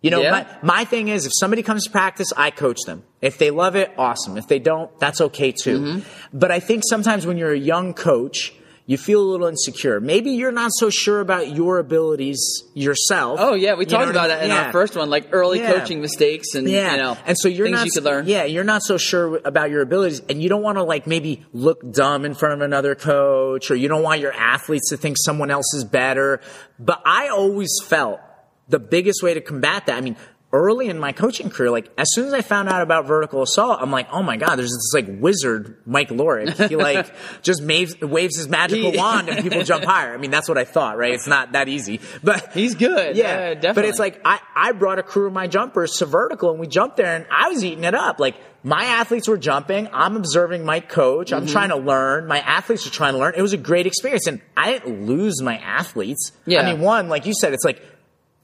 [0.00, 0.30] You know, Yeah.
[0.30, 3.04] my, my thing is if somebody comes to practice, I coach them.
[3.22, 4.36] If they love it, awesome.
[4.36, 5.80] If they don't, that's okay too.
[5.80, 6.38] Mm-hmm.
[6.38, 8.52] But I think sometimes when you're a young coach,
[8.86, 9.98] you feel a little insecure.
[9.98, 13.38] Maybe you're not so sure about your abilities yourself.
[13.40, 14.38] Oh yeah, we You know talked I about mean?
[14.38, 14.66] that in Yeah.
[14.66, 15.72] our first one, like early Yeah.
[15.72, 18.26] coaching mistakes and Yeah, you know, and so you're things not you could learn.
[18.26, 21.44] Yeah, you're not so sure about your abilities, and you don't want to like maybe
[21.54, 25.16] look dumb in front of another coach, or you don't want your athletes to think
[25.18, 26.40] someone else is better.
[26.78, 28.20] But I always felt
[28.68, 29.96] the biggest way to combat that.
[29.96, 30.16] I mean.
[30.54, 33.78] Early in my coaching career, like as soon as I found out about vertical assault,
[33.82, 36.68] I'm like, oh my god, there's this like wizard Mike Lorick.
[36.68, 40.14] He like just waves, waves his magical wand and people jump higher.
[40.14, 41.12] I mean, that's what I thought, right?
[41.12, 43.16] It's not that easy, but He's good.
[43.16, 46.52] yeah, Yeah, But it's like I, I brought a crew of my jumpers to vertical
[46.52, 48.20] and we jumped there and I was eating it up.
[48.20, 49.88] Like my athletes were jumping.
[49.92, 51.32] I'm observing my coach.
[51.32, 51.36] Mm-hmm.
[51.36, 52.28] I'm trying to learn.
[52.28, 53.34] My athletes are trying to learn.
[53.36, 56.30] It was a great experience and I didn't lose my athletes.
[56.46, 56.62] Yeah.
[56.62, 57.82] I mean, one, like you said, it's like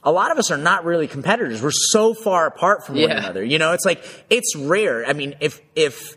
[0.03, 1.63] a lot of us are not really competitors.
[1.63, 3.45] We're so far apart from one another.
[3.45, 5.05] You know, it's like, it's rare.
[5.07, 6.17] I mean, if, if,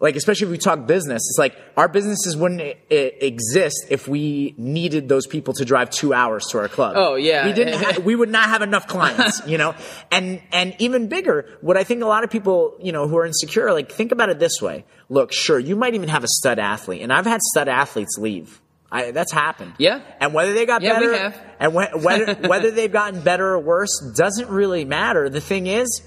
[0.00, 4.54] like, especially if we talk business, it's like our businesses wouldn't e- exist if we
[4.58, 6.94] needed those people to drive two hours to our club.
[6.96, 7.46] Oh, yeah.
[7.46, 7.80] we didn't.
[7.80, 9.74] Ha- we would not have enough clients, you know.
[10.12, 13.26] And and even bigger, what I think a lot of people, you know, who are
[13.26, 14.84] insecure, like think about it this way.
[15.08, 18.60] Look, sure, you might even have a stud athlete, and I've had stud athletes leave.
[18.94, 19.74] I, that's happened.
[19.78, 20.00] Yeah.
[20.20, 21.40] And whether they got Yeah, we better, have.
[21.58, 25.28] and whe- whether whether they've gotten better or worse doesn't really matter.
[25.28, 26.02] The thing is,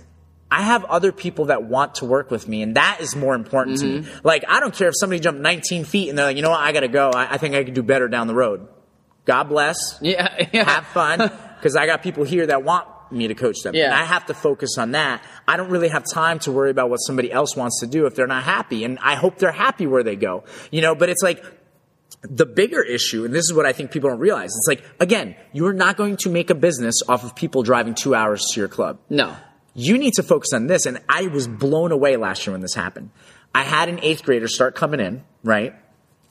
[0.49, 3.79] I have other people that want to work with me, and that is more important
[3.79, 3.99] to me.
[3.99, 4.25] Mm-hmm.
[4.25, 6.61] Like, I don't care if somebody jumped 19 feet and they're like, you know what,
[6.61, 7.09] I got to go.
[7.11, 8.65] I, I think I could do better down the road.
[9.25, 9.75] God bless.
[10.01, 10.63] Yeah, yeah.
[10.63, 13.75] Have fun, because I got people here that want me to coach them.
[13.75, 13.85] Yeah.
[13.85, 15.21] And I have to focus on that.
[15.47, 18.15] I don't really have time to worry about what somebody else wants to do if
[18.15, 18.85] they're not happy.
[18.85, 20.45] And I hope they're happy where they go.
[20.71, 21.43] You know, but it's like
[22.21, 25.35] the bigger issue, and this is what I think people don't realize, it's like, again,
[25.53, 28.67] you're not going to make a business off of people driving two hours to your
[28.67, 28.99] club.
[29.09, 29.35] No.
[29.73, 30.85] You need to focus on this.
[30.85, 33.11] And I was blown away last year when this happened.
[33.53, 35.75] I had an eighth grader start coming in, right?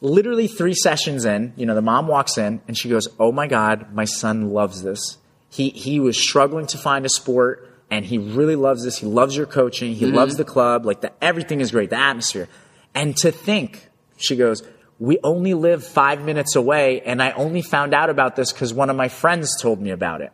[0.01, 3.47] Literally three sessions in, you know, the mom walks in and she goes, Oh my
[3.47, 5.19] God, my son loves this.
[5.49, 8.99] He, he was struggling to find a sport and he really loves this.
[8.99, 9.95] He loves your coaching.
[9.95, 10.17] He mm-hmm.
[10.17, 10.85] loves the club.
[10.85, 12.49] Like the, everything is great, the atmosphere.
[12.95, 14.63] And to think, she goes,
[14.99, 18.89] we only live five minutes away and I only found out about this because one
[18.91, 20.33] of my friends told me about it.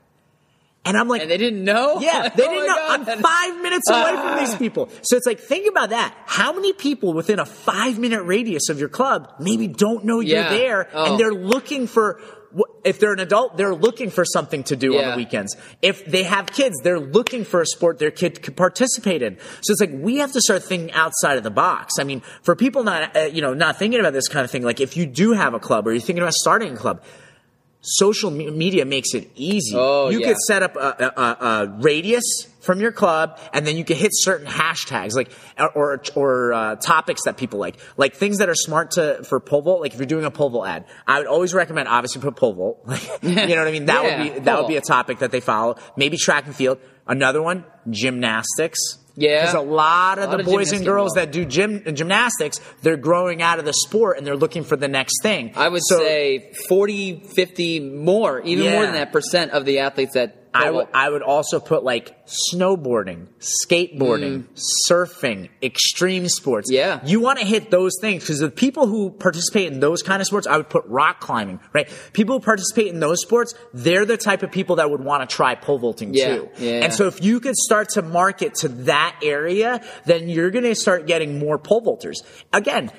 [0.84, 2.00] And I'm like, And they didn't know?
[2.00, 2.76] yeah, they Oh didn't know.
[2.88, 4.88] I'm five minutes away from these people.
[5.02, 6.12] So it's like, think about that.
[6.26, 10.42] How many people within a five minute radius of your club maybe don't know you're
[10.42, 11.10] there Oh.
[11.12, 12.20] and they're looking for,
[12.84, 15.56] if they're an adult, they're looking for something to do on the weekends.
[15.80, 19.38] If they have kids, they're looking for a sport their kid could participate in.
[19.62, 21.94] So it's like, we have to start thinking outside of the box.
[21.98, 24.62] I mean, for people not, uh, you know, not thinking about this kind of thing,
[24.62, 27.02] like if you do have a club or you're thinking about starting a club,
[27.82, 29.74] social me- media makes it easy.
[29.76, 30.28] Oh, you yeah.
[30.28, 32.24] could set up a, a, a, radius
[32.60, 35.30] from your club, and then you can hit certain hashtags, like
[35.74, 39.62] or or uh, topics that people like, like things that are smart to for pole
[39.62, 39.80] vault.
[39.80, 42.54] Like if you're doing a pole vault ad, I would always recommend obviously put pole
[42.54, 42.82] vault.
[42.86, 43.86] Like, you know what I mean?
[43.86, 45.76] That Yeah, would be that would be a topic that they follow.
[45.96, 46.78] Maybe track and field.
[47.06, 48.78] Another one, gymnastics.
[49.14, 49.42] Yeah.
[49.44, 52.60] There's a lot of A lot the of boys and girls that do gym gymnastics.
[52.82, 55.52] They're growing out of the sport and they're looking for the next thing.
[55.54, 60.14] I would So- say 40, 50 more, even more than that percent of the athletes
[60.14, 60.36] that.
[60.54, 64.44] I would I would also put like snowboarding, skateboarding,
[64.88, 66.70] surfing, extreme sports.
[66.70, 66.74] Mm.
[66.74, 67.00] Yeah.
[67.04, 70.26] You want to hit those things because the people who participate in those kind of
[70.26, 71.88] sports, I would put rock climbing, right?
[72.12, 75.34] People who participate in those sports, they're the type of people that would want to
[75.34, 76.48] try pole vaulting Yeah, too.
[76.58, 80.64] yeah, And so if you could start to market to that area, then you're going
[80.64, 82.16] to start getting more pole vaulters.
[82.52, 82.90] Again,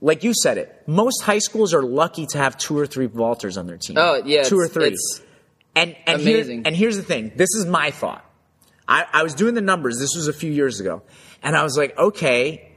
[0.00, 3.56] like you said it, most high schools are lucky to have two or three vaulters
[3.56, 3.96] on their team.
[3.98, 4.88] Oh, yeah, two or three.
[4.88, 5.20] it's
[5.76, 6.66] and and here- amazing.
[6.66, 7.32] and here's the thing.
[7.36, 8.24] This is my thought.
[8.88, 9.98] I, I was doing the numbers.
[9.98, 11.02] This was a few years ago,
[11.42, 12.68] and I was like, okay,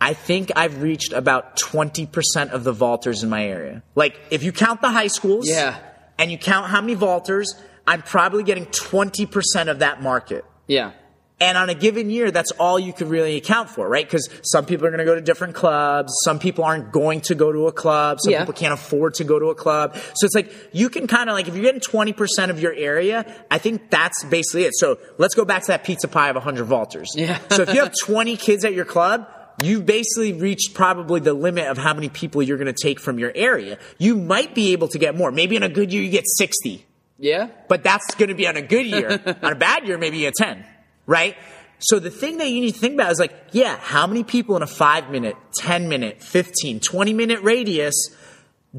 [0.00, 3.82] I think I've reached about twenty percent of the vaulters in my area.
[3.94, 5.78] Like, if you count the high schools, Yeah.
[6.18, 7.46] and you count how many vaulters,
[7.86, 10.44] I'm probably getting twenty percent of that market.
[10.66, 10.92] Yeah.
[11.40, 14.06] And on a given year, that's all you could really account for, right?
[14.06, 16.12] Because some people are going to go to different clubs.
[16.24, 18.18] Some people aren't going to go to a club.
[18.20, 18.38] Some Yeah.
[18.40, 19.96] people can't afford to go to a club.
[20.14, 23.26] So it's like, you can kind of like, if you're getting 20% of your area,
[23.50, 24.74] I think that's basically it.
[24.76, 27.08] So let's go back to that pizza pie of 100 vaulters.
[27.16, 27.38] Yeah.
[27.50, 29.26] so if you have 20 kids at your club,
[29.62, 33.18] you've basically reached probably the limit of how many people you're going to take from
[33.18, 33.78] your area.
[33.98, 35.32] You might be able to get more.
[35.32, 36.86] Maybe in a good year, you get 60
[37.18, 37.48] Yeah.
[37.68, 39.20] but that's going to be on a good year.
[39.42, 40.64] on a bad year, maybe a 10,
[41.06, 41.36] right?
[41.80, 44.56] So the thing that you need to think about is like, yeah, how many people
[44.56, 47.94] in a five minute, 10 minute, 15, 20 minute radius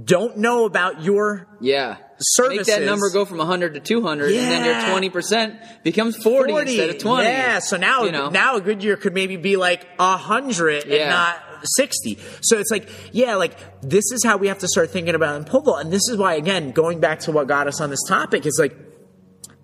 [0.03, 1.97] don't know about your Yeah.
[2.17, 2.67] Services.
[2.67, 6.89] Make that number go from 100 to 200, and then your 20% becomes 40, instead
[6.89, 7.23] of 20.
[7.27, 8.29] Yeah, so now You know?
[8.29, 12.17] now a good year could maybe be like a hundred and not sixty.
[12.41, 15.43] So it's like, yeah, like this is how we have to start thinking about in
[15.45, 15.81] vault.
[15.81, 18.57] And this is why, again, going back to what got us on this topic is
[18.59, 18.75] like,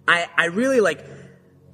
[0.07, 1.05] I I really like,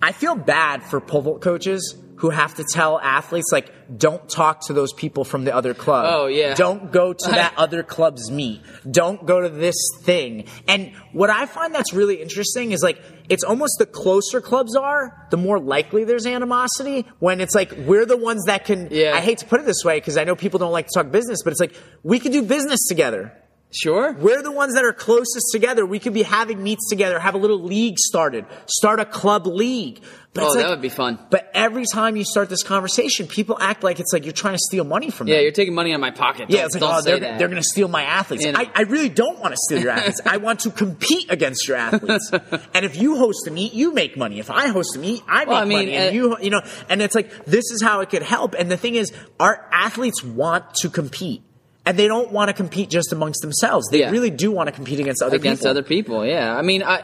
[0.01, 4.61] I feel bad for pole vault coaches who have to tell athletes like, don't talk
[4.65, 6.05] to those people from the other club.
[6.09, 6.55] Oh, yeah.
[6.55, 8.61] Don't go to that other club's meet.
[8.89, 10.45] Don't go to this thing.
[10.67, 15.27] And what I find that's really interesting is like, it's almost the closer clubs are,
[15.29, 19.13] the more likely there's animosity when it's like, we're the ones that can, Yeah.
[19.13, 21.11] I hate to put it this way because I know people don't like to talk
[21.11, 23.31] business, but it's like, we can do business together.
[23.71, 24.13] Sure.
[24.13, 25.85] We're the ones that are closest together.
[25.85, 30.01] We could be having meets together, have a little league started, start a club league.
[30.33, 31.19] But Oh, it's that would be fun.
[31.31, 34.59] But every time you start this conversation, people act like it's like you're trying to
[34.59, 35.39] steal money from Yeah, them.
[35.39, 36.49] Yeah, you're taking money out of my pocket.
[36.49, 38.45] Yeah, Don't- it's like, oh, they're, they're going to steal my athletes.
[38.45, 38.59] You know.
[38.59, 40.21] I, I really don't want to steal your athletes.
[40.25, 42.31] I want to compete against your athletes.
[42.73, 44.39] and if you host a meet, you make money.
[44.39, 45.93] If I host a meet, I make Well, I mean, money.
[45.95, 48.53] And uh, you, you know, and it's like, this is how it could help.
[48.57, 51.41] And the thing is, our athletes want to compete.
[51.87, 53.87] And they don't want to compete just amongst themselves.
[53.91, 54.11] They Yeah.
[54.11, 55.71] really do want to compete against other against people.
[55.71, 56.25] other people.
[56.25, 57.03] Yeah, I mean, I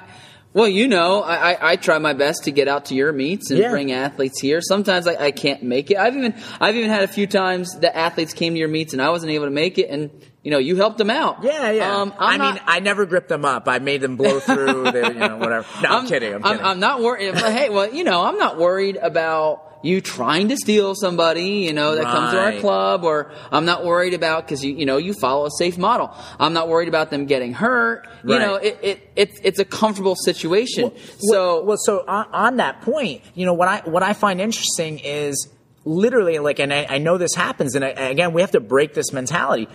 [0.53, 3.49] well, you know, I, I, I try my best to get out to your meets
[3.49, 3.71] and Yeah.
[3.71, 4.61] bring athletes here.
[4.61, 5.97] Sometimes I, I can't make it.
[5.97, 9.01] I've even I've even had a few times that athletes came to your meets and
[9.01, 10.11] I wasn't able to make it, and
[10.43, 11.37] you know, you helped them out.
[11.41, 11.95] Yeah, yeah.
[12.01, 13.67] Um, I I'm mean, not- I never gripped them up.
[13.69, 14.91] I made them blow through.
[14.91, 15.65] they, you know, whatever.
[15.81, 16.33] No, I'm, kidding.
[16.35, 16.61] I'm kidding.
[16.65, 17.33] I'm, not worried.
[17.35, 21.95] Hey, well, you know, I'm not worried about you trying to steal somebody, you know,
[21.95, 25.13] that comes to our club, or I'm not worried about because you you know you
[25.13, 26.15] follow a safe model.
[26.39, 28.07] I'm not worried about them getting hurt.
[28.23, 30.91] You know, it, it it's it's a comfortable situation.
[31.19, 34.41] so well, well, so on, on that point, you know what I what I find
[34.41, 35.49] interesting is
[35.85, 38.93] literally like, and I, I know this happens, and I, again, we have to break
[38.93, 39.67] this mentality.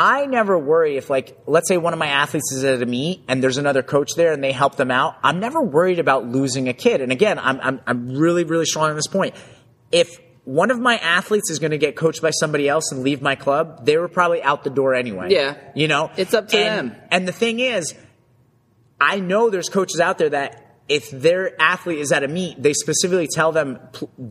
[0.00, 3.24] I never worry if, like, let's say one of my athletes is at a meet
[3.26, 5.16] and there's another coach there and they help them out.
[5.24, 7.00] I'm never worried about losing a kid.
[7.00, 9.34] And again, I'm I'm, I'm really really strong on this point.
[9.90, 13.20] If one of my athletes is going to get coached by somebody else and leave
[13.20, 15.30] my club, they were probably out the door anyway.
[15.30, 15.56] Yeah.
[15.74, 16.96] you know, It's up to And- them.
[17.10, 17.92] And the thing is,
[19.00, 22.72] I know there's coaches out there that if their athlete is at a meet, they
[22.72, 23.78] specifically tell them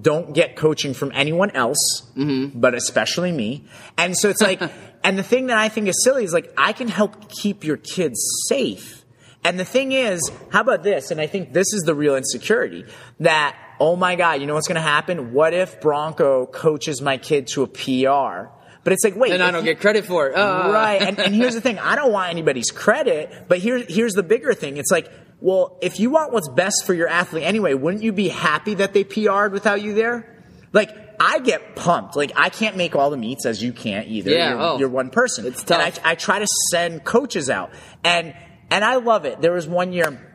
[0.02, 2.60] don't get coaching from anyone else, mm-hmm.
[2.60, 3.66] but especially me.
[3.98, 4.60] And so it's like,
[5.04, 7.78] and the thing that I think is silly is like I can help keep your
[7.78, 9.04] kids safe.
[9.44, 11.12] And the thing is, how about this?
[11.12, 12.86] And I think this is the real insecurity
[13.22, 15.32] that, oh my God, you know what's going to happen?
[15.32, 18.50] What if Branko coaches my kid to a PR?
[18.84, 20.36] But it's like, wait, and I don't you- get credit for it.
[20.36, 21.02] Uh, right.
[21.02, 24.54] And, and here's the thing: I don't want anybody's credit, but here, here's the bigger
[24.54, 24.78] thing.
[24.78, 28.30] It's like, well, if you want what's best for your athlete anyway, wouldn't you be
[28.30, 30.44] happy that they PR'd without you there?
[30.74, 32.16] Like, I get pumped.
[32.16, 34.32] Like, I can't make all the meets as you can't either.
[34.32, 34.78] Yeah, You're, oh.
[34.80, 35.46] you're one person.
[35.46, 36.00] It's And tough.
[36.04, 37.72] I, I try to send coaches out,
[38.04, 38.36] and
[38.70, 39.42] and I love it.
[39.42, 40.27] There was one year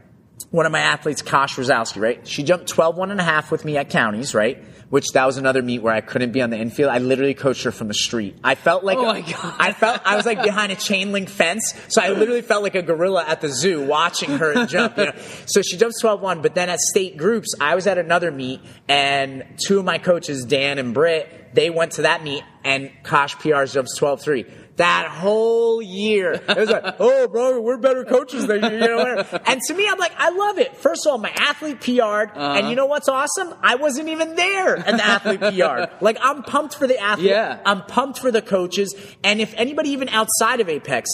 [0.51, 2.27] one of my athletes, Kosh Rosowski, right?
[2.27, 4.63] She jumped 12 one and a half with me at counties, right?
[4.91, 6.91] Which that was another meet where I couldn't be on the infield.
[6.91, 8.37] I literally coached her from the street.
[8.45, 9.55] I felt like Oh my God.
[9.59, 12.75] I felt I was like behind a chain link fence, so I literally felt like
[12.75, 14.99] a gorilla at the zoo watching her jump.
[14.99, 15.13] You know?
[15.47, 19.45] So she jumps 12-1, but then at state groups, I was at another meet, and
[19.67, 23.73] two of my coaches, Dan and Britt, they went to that meet, and Kosh PRs
[23.75, 26.33] jumps 12-3 that whole year.
[26.33, 28.71] It was like, oh, bro, we're better coaches than you.
[28.71, 29.41] you know, whatever.
[29.47, 30.77] and to me, I'm like, I love it.
[30.77, 32.55] First of all, my athlete PR'd, Uh-huh.
[32.59, 33.55] and you know what's awesome?
[33.63, 35.91] I wasn't even there, at the athlete PR'd.
[36.01, 37.29] Like, I'm pumped for the athlete.
[37.29, 37.61] Yeah.
[37.67, 38.95] I'm pumped for the coaches.
[39.23, 41.11] And if anybody even outside of Apex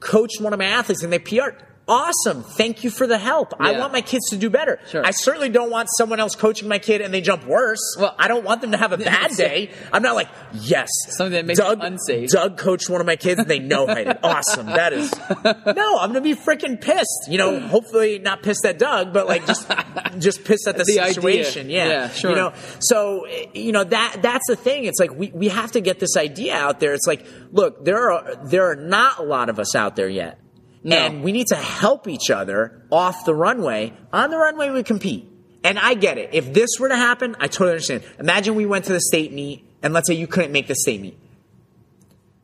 [0.00, 1.56] coached one of my athletes and they PR'd,
[1.92, 2.42] awesome.
[2.42, 3.54] Thank you for the help.
[3.60, 4.80] I want my kids to do better.
[4.88, 5.04] Sure.
[5.04, 7.96] I certainly don't want someone else coaching my kid and they jump worse.
[7.98, 9.70] Well- I don't want them to have a bad day.
[9.92, 10.88] I'm not like, yes.
[11.08, 12.30] Something that makes Doug, unsafe.
[12.30, 14.18] Doug coached one of my kids and they know no it.
[14.22, 14.66] Awesome.
[14.66, 15.12] That is.
[15.44, 17.28] No, I'm going to be freaking pissed.
[17.28, 19.70] You know, hopefully not pissed at Doug, but like just,
[20.18, 21.68] just pissed at the, The situation.
[21.68, 21.88] Yeah.
[21.88, 22.30] Yeah, sure.
[22.30, 24.84] You know, so, you know, that, that's the thing.
[24.84, 26.94] It's like we, we have to get this idea out there.
[26.94, 30.38] It's like, look, there are, there are not a lot of us out there yet.
[30.84, 30.96] No.
[30.96, 33.92] And we need to help each other off the runway.
[34.12, 35.28] On the runway, we compete.
[35.64, 36.30] And I get it.
[36.32, 38.02] If this were to happen, I totally understand.
[38.18, 41.00] Imagine we went to the state meet, and let's say you couldn't make the state
[41.00, 41.18] meet.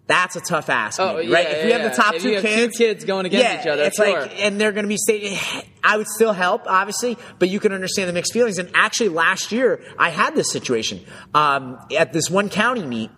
[0.07, 1.47] That's a tough ask, Oh, maybe, yeah, right?
[1.51, 3.61] if we yeah, have the top If two have two kids, kids going against yeah,
[3.61, 4.21] each other, it's sure.
[4.23, 5.39] like, and they're going to be state.
[5.85, 8.57] I would still help, obviously, but you can understand the mixed feelings.
[8.59, 13.11] And actually, last year I had this situation um, at this one county meet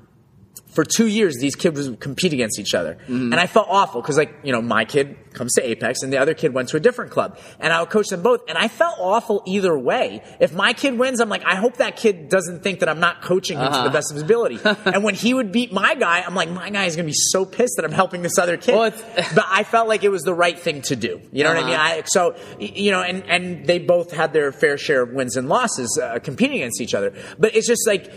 [0.73, 2.95] for two years, these kids would compete against each other.
[2.95, 3.33] Mm-hmm.
[3.33, 6.19] And I felt awful because, like, you know, my kid comes to Apex and the
[6.19, 7.39] other kid went to a different club.
[7.59, 8.41] And I would coach them both.
[8.49, 10.23] And I felt awful either way.
[10.41, 13.23] If my kid wins, I'm like, I hope that kid doesn't think that I'm not
[13.23, 13.83] coaching him Uh-huh.
[13.83, 14.59] to the best of his ability.
[14.85, 17.19] and when he would beat my guy, I'm like, my guy is going to be
[17.19, 18.75] so pissed that I'm helping this other kid.
[18.75, 18.91] Well,
[19.35, 21.21] but I felt like it was the right thing to do.
[21.33, 21.75] You know what I mean?
[21.75, 21.95] Uh-huh.
[21.99, 25.49] I, so, you know, and, and they both had their fair share of wins and
[25.49, 27.13] losses uh, competing against each other.
[27.39, 28.13] But it's just like,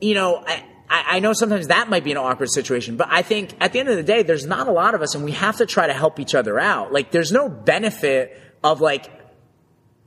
[0.00, 3.22] you know, I, I I know sometimes that might be an awkward situation, but I
[3.22, 5.32] think at the end of the day, there's not a lot of us, and we
[5.32, 6.92] have to try to help each other out.
[6.92, 9.10] Like, there's no benefit of like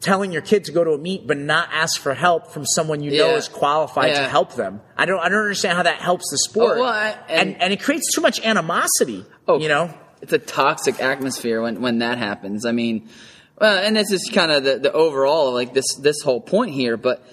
[0.01, 3.01] telling your kid to go to a meet but not ask for help from someone
[3.01, 3.37] you know Yeah.
[3.37, 4.81] is qualified to help them.
[4.97, 6.77] I don't I don't understand how that helps the sport.
[6.77, 9.25] Oh, well, I- and, and- and it creates too much animosity.
[9.47, 9.89] Oh, you know?
[10.21, 12.65] it's a toxic atmosphere when when that happens.
[12.65, 13.09] I mean,
[13.59, 16.97] well, and this is kind of the, the overall like this this whole point here,
[16.97, 17.23] but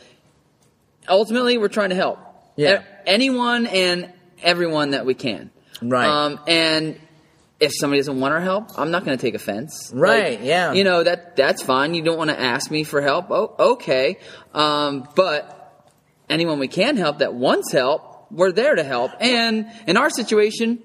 [1.08, 2.18] ultimately we're trying to help
[2.56, 2.82] Yeah.
[3.06, 5.50] Anyone and everyone that we can.
[5.80, 6.06] Right.
[6.06, 6.98] Um, and
[7.60, 9.90] if somebody doesn't want our help, I'm not going to take offense.
[9.94, 10.72] Right, Like, yeah.
[10.72, 11.94] You know that that's fine.
[11.94, 13.30] You don't want to ask me for help.
[13.30, 14.18] Oh, okay.
[14.52, 15.92] Um, but
[16.28, 19.12] anyone we can help that wants help, we're there to help.
[19.20, 20.80] And in our situation,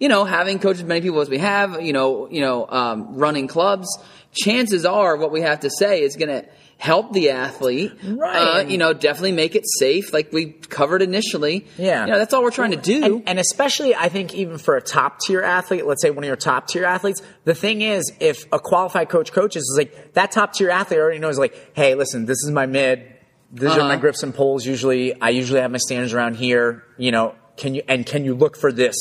[0.00, 3.14] you know, having coached as many people as we have, you know, you know, um,
[3.14, 3.86] running clubs,
[4.32, 6.48] chances are what we have to say is going to
[6.80, 7.92] help the athlete.
[8.02, 8.36] Right.
[8.36, 11.66] Uh, you know, definitely make it safe, like we covered initially.
[11.76, 12.06] Yeah.
[12.06, 13.04] You know, that's all we're trying to do.
[13.04, 16.26] And, and especially, I think, even for a top tier athlete, let's say one of
[16.28, 20.30] your top tier athletes, the thing is, if a qualified coach coaches, is like that
[20.32, 23.04] top tier athlete already knows, like, hey, listen, this is my mid,
[23.52, 23.88] these are Uh-huh.
[23.88, 24.64] my grips and pulls.
[24.64, 26.82] Usually, I usually have my standards around here.
[26.96, 28.96] You know, can you and can you look for this?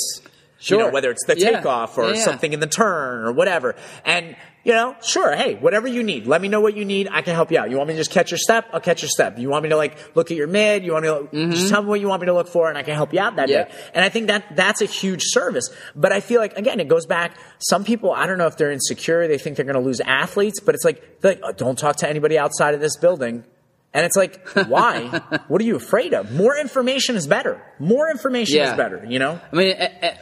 [0.62, 0.92] You know, Sure.
[0.92, 1.52] whether it's the Yeah.
[1.52, 2.24] takeoff or Yeah, yeah.
[2.26, 3.76] something in the turn or whatever.
[4.04, 4.36] And,
[4.70, 7.10] you know, sure, hey, whatever you need, let me know what you need.
[7.12, 7.72] I can help you out.
[7.72, 8.68] You want me to just catch your step?
[8.72, 9.40] I'll catch your step.
[9.40, 10.84] You want me to like look at your mid?
[10.84, 11.52] You want me to mm-hmm.
[11.54, 13.20] just tell me what you want me to look for and I can help you
[13.20, 13.64] out that Yeah.
[13.64, 13.72] day.
[13.96, 15.72] And I think that that's a huge service.
[15.96, 17.36] But I feel like, again, it goes back.
[17.58, 19.28] Some people, I don't know if they're insecure.
[19.28, 22.08] They think they're going to lose athletes, but it's like, like oh, don't talk to
[22.08, 23.46] anybody outside of this building.
[23.94, 25.08] And it's like, why?
[25.48, 26.32] what are you afraid of?
[26.32, 27.60] More information is better.
[27.80, 28.72] More information Yeah.
[28.72, 29.40] is better, you know?
[29.52, 29.76] I mean,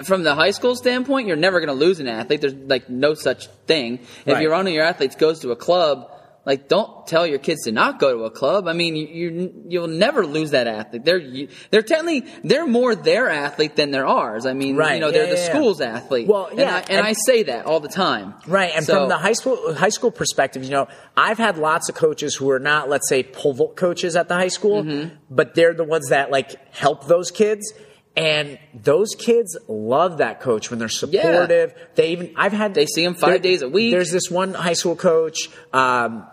[0.05, 2.41] from the high school standpoint, you're never going to lose an athlete.
[2.41, 3.99] There's like no such thing.
[4.25, 4.41] If Right.
[4.41, 6.09] you're one of your athletes goes to a club,
[6.47, 8.67] like don't tell your kids to not go to a club.
[8.67, 11.03] I mean, you, you you'll never lose that athlete.
[11.03, 14.45] They're you, they're technically they're more their athlete than they're ours.
[14.45, 14.93] I mean, Right.
[14.95, 15.49] you know, Yeah, they're yeah, the yeah.
[15.49, 16.27] school's athlete.
[16.27, 18.33] Well, and yeah, I, and, and- I say that all the time.
[18.47, 20.87] Right, and So- from the high school high school perspective, you know,
[21.17, 24.35] I've had lots of coaches who are not, let's say, pole vault coaches at the
[24.35, 25.15] high school, Mm-hmm.
[25.29, 27.73] but they're the ones that like help those kids.
[28.15, 31.75] And those kids love that coach when they're supportive.
[31.93, 33.91] They even I've had They see 'em five days a week.
[33.91, 35.37] There's this one high school coach,
[35.71, 36.25] um,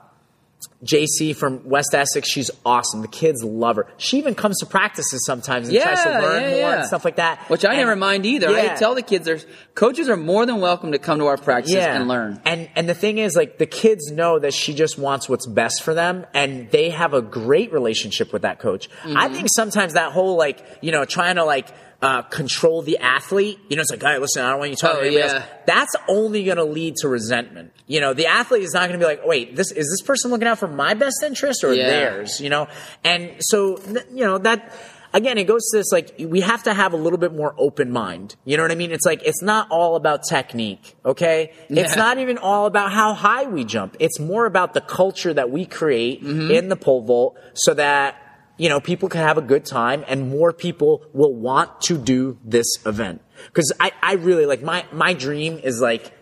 [0.85, 2.29] JC from West Essex.
[2.29, 3.03] She's awesome.
[3.03, 3.87] The kids love her.
[3.97, 6.79] She even comes to practices sometimes and tries to learn yeah, more yeah.
[6.79, 7.41] and stuff like that.
[7.49, 8.51] Which I And- never mind either.
[8.51, 8.73] Yeah.
[8.75, 11.77] I tell the kids, there's coaches are more than welcome to come to our practices
[11.77, 12.41] and learn.
[12.45, 15.83] And and the thing is, like the kids know that she just wants what's best
[15.83, 18.89] for them, and they have a great relationship with that coach.
[19.03, 19.17] Mm-hmm.
[19.17, 21.69] I think sometimes that whole like you know trying to like.
[22.05, 23.59] Uh, control the athlete.
[23.69, 25.35] You know, it's like, hey, listen, I don't want you talking Oh, to anybody yeah.
[25.37, 25.45] else.
[25.67, 27.73] That's only going to lead to resentment.
[27.87, 30.31] You know, the athlete is not going to be like, wait, this is this person
[30.31, 31.89] looking out for my best interest or Yeah.
[31.89, 32.41] theirs?
[32.41, 32.69] You know,
[33.05, 33.79] and so
[34.13, 34.73] you know that
[35.15, 37.91] again, it goes to this like we have to have a little bit more open
[37.93, 38.35] mind.
[38.45, 38.91] You know what I mean?
[38.93, 41.53] It's like it's not all about technique, okay?
[41.71, 41.83] Yeah.
[41.85, 43.97] It's not even all about how high we jump.
[44.01, 46.51] It's more about the culture that we create Mm-hmm.
[46.51, 48.17] in the pole vault so that
[48.57, 52.39] you know people can have a good time and more people will want to do
[52.45, 53.23] this event.
[53.47, 56.13] Because I, I really like my my dream is like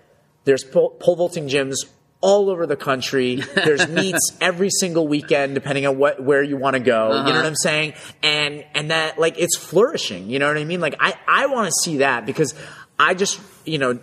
[0.44, 1.76] there's pole, pole vaulting gyms
[2.22, 3.36] all over the country.
[3.54, 7.08] There's meets every single weekend, depending on what where you want to go.
[7.08, 7.32] You know uh-huh.
[7.34, 7.94] what I'm saying?
[8.22, 10.30] And and that like it's flourishing.
[10.30, 10.80] You know what I mean?
[10.80, 12.54] Like I I want to see that because
[12.98, 13.98] I just you know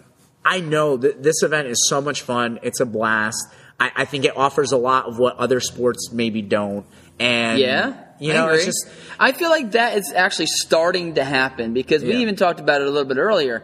[0.46, 2.60] I know that this event is so much fun.
[2.62, 3.48] It's a blast.
[3.80, 6.86] I, I think it offers a lot of what other sports maybe don't.
[7.20, 8.88] And Yeah, you I know, it's just
[9.20, 12.20] I feel like that is actually starting to happen because we Yeah.
[12.20, 13.64] even talked about it a little bit earlier.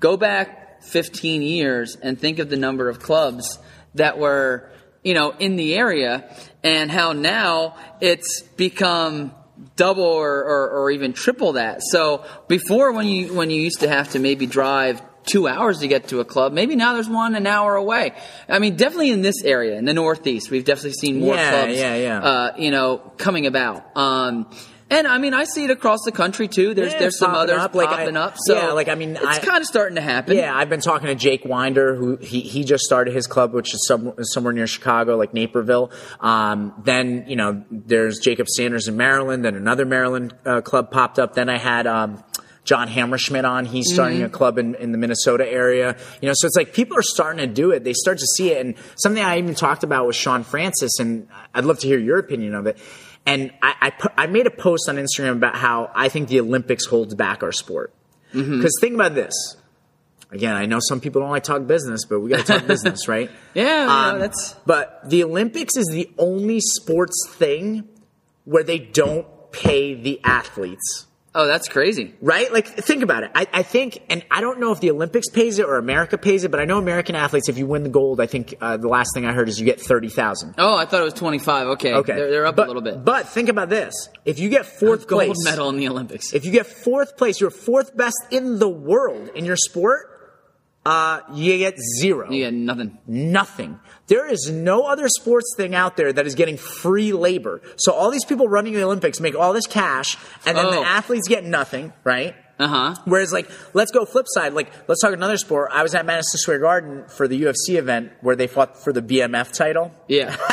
[0.00, 3.58] Go back 15 years and think of the number of clubs
[3.94, 4.70] that were,
[5.02, 6.24] you know, in the area
[6.62, 9.32] and how now it's become
[9.74, 11.80] double or, or, or even triple that.
[11.82, 15.88] So before when you when you used to have to maybe drive two hours to
[15.88, 18.12] get to a club, maybe now there's one an hour away.
[18.48, 21.78] I mean, definitely in this area, in the Northeast, we've definitely seen more Yeah, clubs,
[21.78, 22.18] yeah, yeah.
[22.20, 23.96] Uh, you know, coming about.
[23.96, 24.48] Um,
[24.88, 26.72] and I mean, I see it across the country too.
[26.72, 27.74] There's Yeah, there's some others up.
[27.74, 28.36] Like, popping up.
[28.38, 30.36] So yeah, like, I mean, it's kind of starting to happen.
[30.36, 33.74] Yeah, I've been talking to Jake Winder, who he, he just started his club, which
[33.74, 35.90] is some, somewhere near Chicago, like Naperville.
[36.20, 39.44] Um, then you know, there's Jacob Sanders in Maryland.
[39.44, 41.34] Then another Maryland uh, club popped up.
[41.34, 41.88] Then I had.
[41.88, 42.22] Um,
[42.66, 43.64] John Hammerschmidt on.
[43.64, 44.26] He's starting Mm-hmm.
[44.26, 45.96] a club in, in the Minnesota area.
[46.20, 47.82] You know, so it's like people are starting to do it.
[47.84, 48.64] They start to see it.
[48.66, 52.18] And something I even talked about with Sean Francis, and I'd love to hear your
[52.18, 52.76] opinion of it.
[53.24, 56.40] And I, I, put, I made a post on Instagram about how I think the
[56.40, 57.92] Olympics holds back our sport.
[58.32, 58.66] Because Mm-hmm.
[58.80, 59.56] think about this.
[60.32, 63.06] Again, I know some people don't like talk business, but we got to talk business,
[63.08, 63.30] right?
[63.54, 67.88] Yeah, Um, that's But the Olympics is the only sports thing
[68.44, 71.06] where they don't pay the athletes
[71.36, 72.14] oh, that's crazy.
[72.20, 72.52] right?
[72.52, 73.30] Like, think about it.
[73.34, 76.42] I, I think, and I don't know if the Olympics pays it or America pays
[76.44, 78.88] it, but I know American athletes, if you win the gold, I think uh, the
[78.88, 80.54] last thing I heard is you get thirty thousand.
[80.58, 81.66] Oh, I thought it was 25.
[81.68, 83.04] Okay, Okay, they're, they're up But- a little bit.
[83.04, 86.32] But think about this: if you get fourth Gold place, medal in the Olympics.
[86.32, 90.12] if you get fourth place, you're fourth best in the world in your sport.
[90.86, 92.30] Uh, you get zero.
[92.30, 92.98] you get nothing.
[93.06, 93.80] Nothing.
[94.06, 97.60] There is no other sports thing out there that is getting free labor.
[97.76, 100.16] So all these people running the Olympics make all this cash,
[100.46, 100.70] and then Oh.
[100.70, 102.34] the athletes get nothing, right?
[102.58, 102.94] Uh huh.
[103.04, 104.54] Whereas, like, let's go flip side.
[104.54, 105.70] Like, let's talk another sport.
[105.74, 109.02] I was at Madison Square Garden for the UFC event where they fought for the
[109.02, 109.92] BMF title.
[110.08, 110.34] Yeah.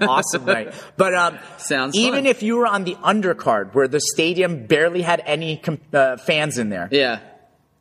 [0.00, 0.74] Awesome, right?
[0.96, 2.26] But um, Sounds even fun.
[2.26, 6.58] if you were on the undercard where the stadium barely had any com- uh, fans
[6.58, 7.20] in there, yeah.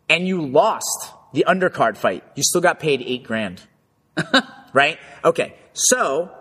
[0.10, 3.62] and you lost the undercard fight, you still got paid eight grand.
[4.74, 4.98] right?
[5.24, 5.54] Okay.
[5.74, 6.32] So,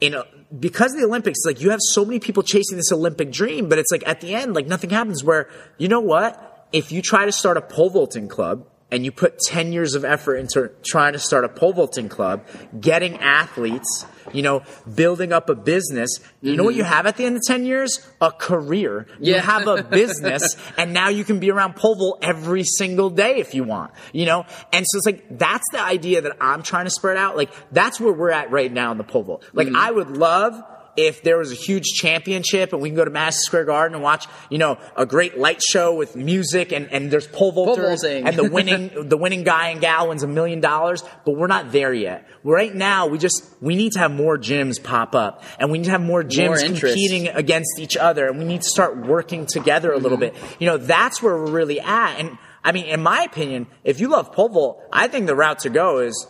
[0.00, 0.24] in a,
[0.56, 3.78] because of the Olympics, like you have so many people chasing this Olympic dream, but
[3.78, 6.68] it's like at the end, like nothing happens where, you know what?
[6.72, 10.04] If you try to start a pole vaulting club and you put 10 years of
[10.04, 12.46] effort into trying to start a pole vaulting club,
[12.78, 14.62] getting athletes, you know,
[14.94, 16.10] building up a business,
[16.40, 16.92] you know what you mm-hmm.
[16.92, 18.06] have at the end of 10 years?
[18.20, 19.06] A career.
[19.20, 23.54] You have a business and now you can be around pole every single day if
[23.54, 24.46] you want, you know?
[24.72, 27.36] And so it's like, that's the idea that I'm trying to spread out.
[27.36, 29.44] Like, that's where we're at right now in the pole vault.
[29.52, 29.76] Like, mm-hmm.
[29.76, 30.62] I would love
[30.96, 34.02] if there was a huge championship and we can go to Madison Square Garden and
[34.04, 38.36] watch, you know, a great light show with music and, and there's pole vaulters and
[38.36, 41.92] the winning the winning guy and gal wins a million dollars, but we're not there
[41.92, 42.26] yet.
[42.42, 45.86] Right now, we just we need to have more gyms pop up and we need
[45.86, 46.94] to have more gyms interest.
[46.94, 50.34] competing against each other and we need to start working together a little bit.
[50.58, 52.18] You know, that's where we're really at.
[52.18, 55.60] And I mean, in my opinion, if you love pole vault, I think the route
[55.60, 56.26] to go is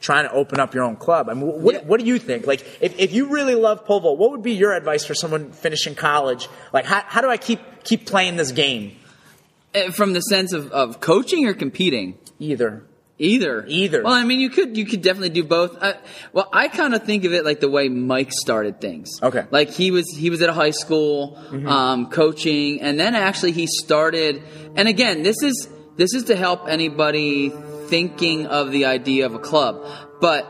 [0.00, 1.28] trying to open up your own club.
[1.28, 1.80] I mean, what, Yeah.
[1.84, 2.46] what do you think?
[2.46, 5.52] Like, if, if you really love pole vault, what would be your advice for someone
[5.52, 6.48] finishing college?
[6.72, 8.96] Like, how, how do I keep keep playing this game?
[9.74, 12.18] Uh, From the sense of, of coaching or competing?
[12.38, 12.82] Either.
[13.18, 13.66] Either.
[13.68, 14.02] Either.
[14.02, 15.76] Well, I mean, you could you could definitely do both.
[15.82, 15.92] Uh,
[16.32, 19.10] well, I kind of think of it like the way Mike started things.
[19.22, 19.40] Okay.
[19.40, 19.54] Mm-hmm.
[19.54, 23.66] Like he was he was at a high school um, coaching, and then actually he
[23.66, 24.42] started.
[24.74, 27.52] And again, this is this is to help anybody
[27.90, 29.84] thinking of the idea of a club,
[30.20, 30.46] but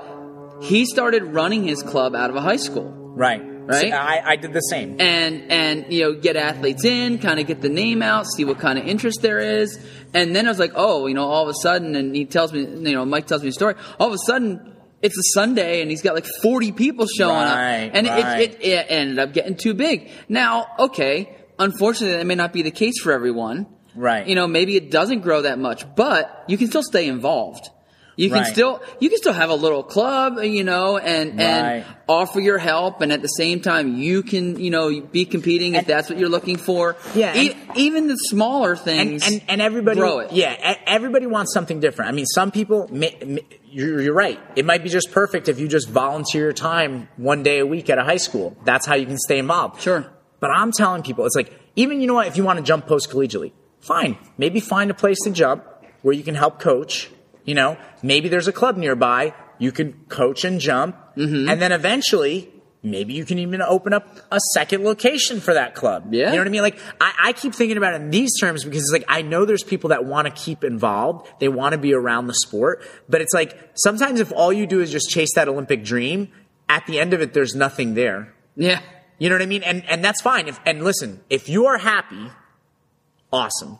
[0.62, 2.92] he started running his club out of a high school.
[3.16, 3.42] Right.
[3.42, 3.90] Right?
[3.90, 5.00] So I, I did the same.
[5.00, 8.58] and and you know get athletes in, kind of get the name out, see what
[8.58, 9.78] kind of interest there is,
[10.12, 12.52] and then I was like, oh, you know, all of a sudden, and he tells
[12.52, 13.74] me, you know, Mike tells me a story.
[14.00, 17.86] All of a sudden, it's a Sunday, and he's got like forty people showing Right,
[17.88, 18.40] up, and right.
[18.40, 20.10] it, it it ended up getting too big.
[20.28, 23.66] Now, okay, unfortunately, that may not be the case for everyone.
[24.00, 24.26] Right.
[24.26, 27.68] You know, maybe it doesn't grow that much, but you can still stay involved.
[28.16, 28.52] You can Right.
[28.52, 31.44] still you can still have a little club, you know, and Right.
[31.46, 35.72] and offer your help, and at the same time, you can you know be competing
[35.74, 36.96] if And- that's what you're looking for.
[37.14, 39.26] Yeah, E- and- even the smaller things.
[39.26, 40.32] and and everybody grow it.
[40.32, 44.64] yeah everybody wants something different i mean some people may, may- you're, you're right it
[44.66, 47.96] might be just perfect if you just volunteer your time one day a week at
[47.98, 50.04] a high school that's how you can stay involved Sure.
[50.40, 52.86] but i'm telling people it's like even you know what if you want to jump
[52.86, 54.18] post collegiately fine.
[54.38, 55.64] Maybe find a place to jump
[56.02, 57.10] where you can help coach
[57.44, 57.76] you know?
[58.02, 59.34] Maybe there's a club nearby.
[59.58, 60.96] You can coach and jump.
[61.16, 61.50] Mm-hmm.
[61.50, 62.48] and then eventually
[62.84, 66.14] maybe you can even open up a second location for that club.
[66.14, 66.26] Yeah.
[66.26, 66.62] you know what i mean?
[66.62, 69.44] Like I, I keep thinking about it in these terms because it's like i know
[69.44, 71.28] there's people that want to keep involved.
[71.40, 72.84] They want to be around the sport.
[73.08, 76.28] But it's like sometimes if all you do is just chase that olympic dream
[76.68, 78.32] at the end of it there's nothing there.
[78.54, 78.80] Yeah,
[79.18, 79.64] you know what i mean?
[79.64, 80.46] And and that's fine.
[80.46, 82.30] If, and listen if you are happy
[83.32, 83.78] awesome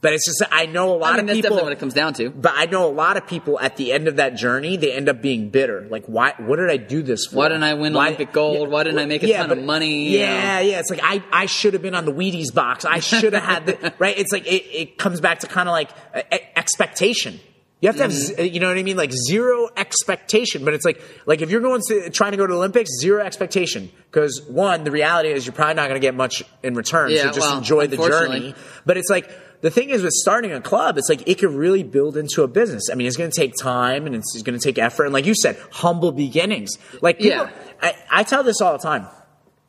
[0.00, 1.78] but it's just i know a lot I mean of that's people definitely what it
[1.78, 2.30] comes down to.
[2.30, 5.08] but I know a lot of people at the end of that journey, they end
[5.08, 5.86] up being bitter.
[5.88, 6.34] Like, why?
[6.38, 7.36] What did I do this for?
[7.36, 8.68] Why didn't I win Why- Olympic gold?
[8.68, 10.08] Why didn't I make a ton of but- money?
[10.10, 10.80] You Yeah, yeah.
[10.80, 12.84] It's like I, I should have been on the Wheaties box.
[12.84, 14.18] I should have had the right.
[14.18, 16.22] It's like it, it comes back to kind of like uh,
[16.56, 17.38] expectation.
[17.82, 18.54] You have to have, Mm-hmm.
[18.54, 20.64] you know what I mean, like zero expectation.
[20.64, 23.22] But it's like, like if you're going to trying to go to the Olympics, zero
[23.24, 23.90] expectation.
[24.08, 27.10] Because one, the reality is you're probably not going to get much in return.
[27.10, 28.54] Yeah, so just well, enjoy the journey.
[28.86, 29.28] But it's like
[29.62, 32.48] the thing is with starting a club, it's like it could really build into a
[32.48, 32.88] business.
[32.90, 35.26] I mean, it's going to take time and it's going to take effort, and like
[35.26, 36.78] you said, humble beginnings.
[37.00, 37.50] Like people, Yeah.
[37.82, 39.08] I, I tell this all the time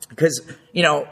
[0.08, 0.40] because
[0.72, 1.08] you know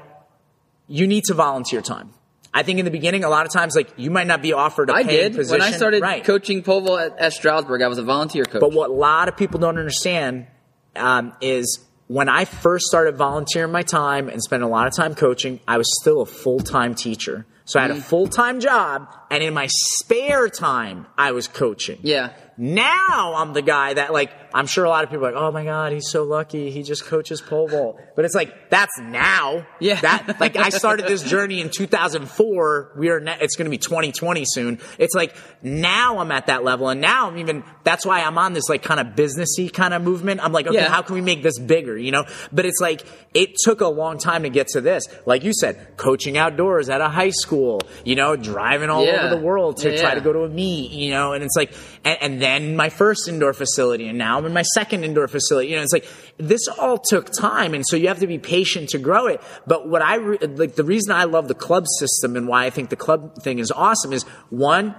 [0.87, 2.11] you need to volunteer time.
[2.55, 4.91] I think in the beginning, a lot of times, like you might not be offered
[4.91, 5.61] a I did position.
[5.61, 6.23] when I started right.
[6.23, 7.81] coaching vault at, at Stroudsburg.
[7.83, 8.61] I was a volunteer coach.
[8.61, 10.47] But what a lot of people don't understand
[10.95, 11.79] um, is
[12.09, 15.79] when I first started volunteering my time and spent a lot of time coaching, I
[15.79, 17.47] was still a full time teacher.
[17.65, 18.03] So I had a Mm.
[18.03, 22.01] full time job, and in my spare time, I was coaching.
[22.03, 25.41] yeah, Now I'm the guy that like I'm sure a lot of people are like,
[25.43, 26.71] oh my god, he's so lucky.
[26.71, 27.99] He just coaches pole vault.
[28.17, 29.67] But it's like that's now.
[29.81, 30.01] Yeah.
[30.01, 32.93] That like I started this journey in 2004.
[32.97, 34.79] We are ne- it's going to be 2020 soon.
[34.99, 37.65] It's like now I'm at that level, and now I'm even.
[37.85, 40.43] That's why I'm on this like kind of businessy kind of movement.
[40.45, 40.89] I'm like, okay, Yeah.
[40.89, 41.97] how can we make this bigger?
[41.97, 42.25] You know.
[42.53, 45.05] But it's like it took a long time to get to this.
[45.27, 47.81] Like you said, coaching outdoors at a high school.
[48.05, 49.27] You know, driving all Yeah.
[49.27, 50.91] over the world to Yeah, try to go to a meet.
[50.93, 51.73] You know, and it's like,
[52.05, 55.69] and, and then my first indoor facility, and now I'm in my second indoor facility.
[55.71, 56.07] You know, it's like
[56.39, 59.41] this all took time, and so you have to be patient to grow it.
[59.67, 62.71] But what I re- like, the reason I love the club system and why I
[62.71, 64.95] think the club thing is awesome is one,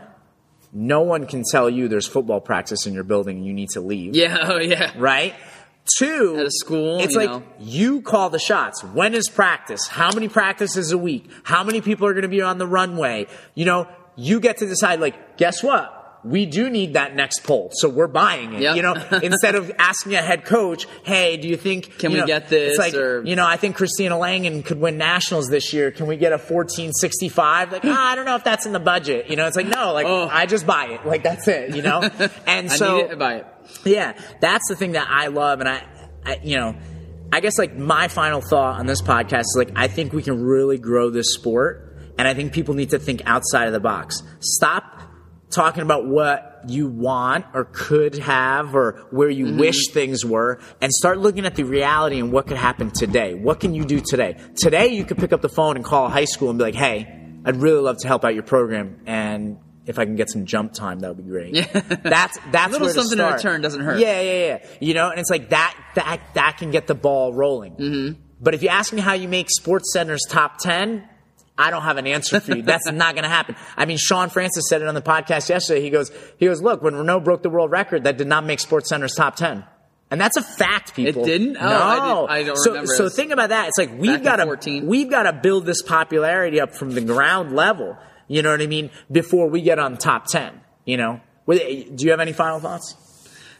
[0.72, 3.82] no one can tell you there's football practice in your building and you need to
[3.82, 4.16] leave.
[4.16, 4.91] yeah, oh yeah.
[4.98, 5.36] Right.
[5.98, 7.44] Two, At a school, it's you like know.
[7.60, 8.82] you call the shots.
[8.86, 9.86] When is practice?
[9.88, 11.30] How many practices a week?
[11.44, 13.28] How many people are going to be on the runway?
[13.54, 15.02] You know, you get to decide.
[15.02, 16.00] Like, guess what?
[16.26, 18.61] We do need that next pole, so we're buying it.
[18.61, 18.76] Yep.
[18.78, 18.93] You know,
[19.24, 22.47] instead of asking a head coach, "Hey, do you think Can you we know, get
[22.49, 25.91] this?" It's like or- you know, I think Christina Langen could win nationals this year.
[25.91, 27.71] Can we get a fourteen sixty five?
[27.71, 29.30] Like, ah, I don't know if that's in the budget.
[29.30, 30.30] You know, it's like no, like Oh.
[30.32, 31.05] I just buy it.
[31.05, 31.76] Like that's it.
[31.76, 32.01] You know,
[32.47, 33.19] and I so need it.
[33.19, 33.47] Buy it.
[33.84, 35.84] yeah, that's the thing that I love, and I,
[36.26, 36.76] I, you know,
[37.34, 40.41] I guess like my final thought on this podcast is like I think we can
[40.41, 44.23] really grow this sport, and I think people need to think outside of the box.
[44.39, 45.02] Stop
[45.53, 49.59] talking about what you want or could have or where you Mm-hmm.
[49.59, 53.34] wish things were and start looking at the reality and what could happen today.
[53.34, 54.38] What can you do today?
[54.55, 56.75] Today you could pick up the phone and call a high school and be like,
[56.75, 57.07] "Hey,
[57.45, 60.71] I'd really love to help out your program and if I can get some jump
[60.73, 61.63] time, that would be great." Yeah.
[62.03, 63.99] That's that's Little where to something in return doesn't hurt.
[63.99, 64.65] Yeah, yeah, yeah.
[64.80, 67.73] You know, and it's like that that that can get the ball rolling.
[67.75, 68.21] Mm-hmm.
[68.39, 71.07] But if you ask me how you make Sports Center's top ten,
[71.57, 72.63] I don't have an answer for you.
[72.63, 73.55] That's not going to happen.
[73.77, 75.81] I mean, Sean Francis said it on the podcast yesterday.
[75.81, 78.59] He goes, he goes, look, when Renaud broke the world record, that did not make
[78.59, 79.63] Sports Center's top ten.
[80.09, 81.23] And that's a fact, people.
[81.23, 81.57] It didn't?
[81.57, 81.67] Oh, no.
[81.67, 83.67] I didn't- I don't so, remember So think about that.
[83.69, 87.55] It's like we've got to we've got to build this popularity up from the ground
[87.55, 87.97] level.
[88.27, 88.89] You know what I mean?
[89.11, 90.59] Before we get on top ten.
[90.85, 91.21] You know.
[91.47, 92.95] Do you have any final thoughts?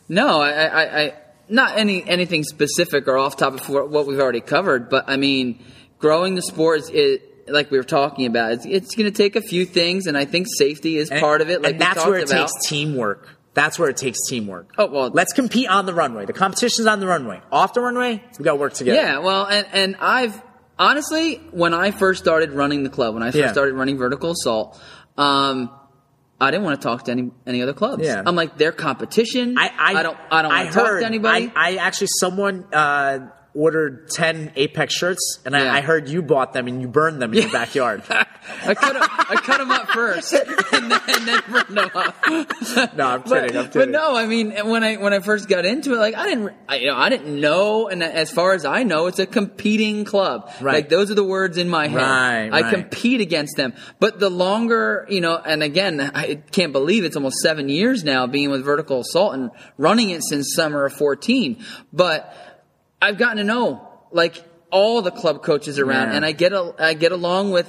[0.08, 1.14] No, I, I, I
[1.50, 5.64] not any anything specific or off topic for what we've already covered, but I mean,
[6.00, 7.30] growing the sport is it.
[7.48, 10.26] Like we were talking about, it's, it's going to take a few things, and I
[10.26, 11.62] think safety is And- part of it.
[11.62, 12.48] Like and that's where it about.
[12.50, 13.28] takes teamwork.
[13.54, 14.72] That's where it takes teamwork.
[14.78, 16.26] Oh, well- let's compete on the runway.
[16.26, 17.42] The competition's on the runway.
[17.52, 18.98] Off the runway, we got to work together.
[19.00, 20.42] Yeah, well, and, and I've
[20.80, 23.52] honestly, when I first started running the club, when I first Yeah.
[23.52, 24.82] started running vertical assault,
[25.18, 25.70] um,
[26.42, 28.04] I didn't want to talk to any any other clubs.
[28.04, 28.22] Yeah.
[28.26, 29.56] I'm like, they're competition.
[29.58, 31.52] I, I, don't I don't want to talk to anybody.
[31.56, 35.72] I, I actually someone uh, ordered ten Apex shirts, and Yeah.
[35.74, 38.02] I, I heard you bought them and you burned them in your backyard.
[38.10, 40.34] I cut 'em- I cut them up first,
[40.74, 42.16] and then, and then burned 'em up.
[42.98, 43.58] no, I'm But, kidding.
[43.58, 46.26] I'm but no, I mean, when I when I first got into it, like I
[46.26, 49.26] didn't, I, you know, I didn't know, and as far as I know, it's a
[49.26, 50.52] competing club.
[50.60, 50.74] Right.
[50.74, 51.98] Like those are the words in my head.
[52.02, 52.74] Right, I right.
[52.74, 53.74] compete against them.
[54.00, 58.28] But the longer, you know, and again, I can't believe it's almost seven years now
[58.28, 61.64] being with vertical assault and running it since summer of fourteen.
[61.94, 62.36] But
[63.08, 64.36] I've gotten to know like
[64.72, 66.16] all the club coaches around, Yeah.
[66.16, 67.68] and I get a, I get along with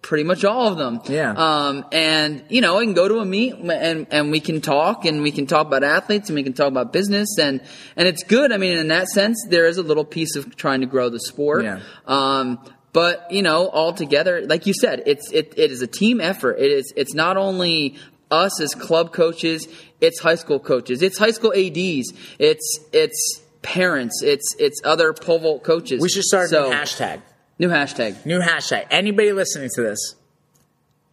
[0.00, 1.00] pretty much all of them.
[1.08, 1.32] Yeah.
[1.36, 5.04] Um, and you know, I can go to a meet and and we can talk
[5.04, 7.60] and we can talk about athletes and we can talk about business and
[7.96, 8.52] and it's good.
[8.52, 11.20] I mean, in that sense, there is a little piece of trying to grow the
[11.20, 11.64] sport.
[11.64, 11.80] Yeah.
[12.06, 12.60] Um,
[12.92, 16.58] but you know, all together, like you said, it's it, it is a team effort.
[16.58, 17.96] It is it's not only
[18.30, 19.66] us as club coaches,
[20.00, 25.38] it's high school coaches, it's high school ads, it's it's parents, it's it's other pole
[25.38, 26.00] vault coaches.
[26.00, 27.22] we should start a new hashtag.
[27.58, 28.24] New hashtag.
[28.26, 28.86] New hashtag.
[28.90, 30.14] Anybody listening to this?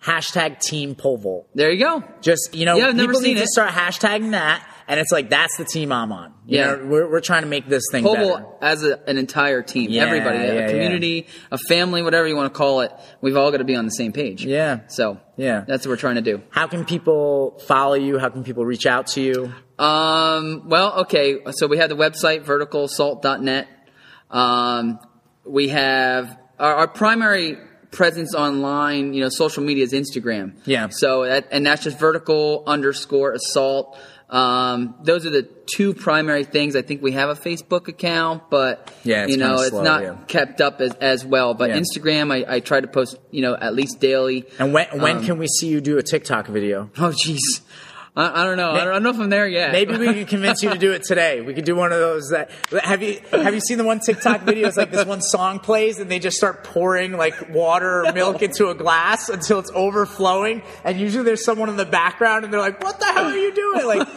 [0.04, 1.48] Hashtag Team Pole Vault.
[1.56, 2.04] There you go.
[2.22, 3.50] Just you know, Yeah, people seen need to it.
[3.50, 6.32] start hashtagging that, and it's like that's the team I'm on.
[6.46, 6.76] You Yeah.
[6.76, 8.26] know, we're, we're trying to make this thing Pole better.
[8.28, 12.36] vault as a, an entire team, Yeah, everybody, yeah, a community, a family, whatever you
[12.36, 12.92] want to call it.
[13.20, 14.46] We've all got to be on the same page.
[14.46, 14.82] Yeah.
[14.90, 15.64] So Yeah.
[15.68, 16.44] that's what we're trying to do.
[16.52, 18.20] How can people follow you?
[18.20, 19.54] How can people reach out to you?
[19.78, 21.40] Um, well, okay.
[21.52, 23.68] So we have the website verticalassault.net.
[24.32, 25.00] Um,
[25.46, 27.58] we have our, our primary
[27.92, 30.56] presence online, you know, social media is Instagram.
[30.66, 30.88] Yeah.
[30.90, 33.98] So that, and that's just vertical underscore assault.
[34.30, 36.76] Um, those are the two primary things.
[36.76, 40.18] I think we have a Facebook account, but Yeah, you know, it's slow, not yeah.
[40.28, 41.54] kept up as, as well.
[41.54, 41.80] But Yeah.
[41.80, 44.46] Instagram, I, I try to post, you know, at least daily.
[44.58, 46.90] And when when Um, can we see you do a TikTok video?
[46.98, 47.62] Oh, jeez.
[48.18, 48.72] I, I don't know.
[48.72, 49.72] I don't, I don't know if I'm there yet.
[49.74, 51.42] Maybe we can convince you to do it today.
[51.42, 52.30] We could do one of those.
[52.30, 52.50] That
[52.82, 56.10] have you have you seen the one TikTok videos like this one song plays and
[56.10, 60.62] they just start pouring like water or milk into a glass until it's overflowing.
[60.84, 63.54] And usually there's someone in the background and they're like, "What the hell are you
[63.54, 64.08] doing?" Like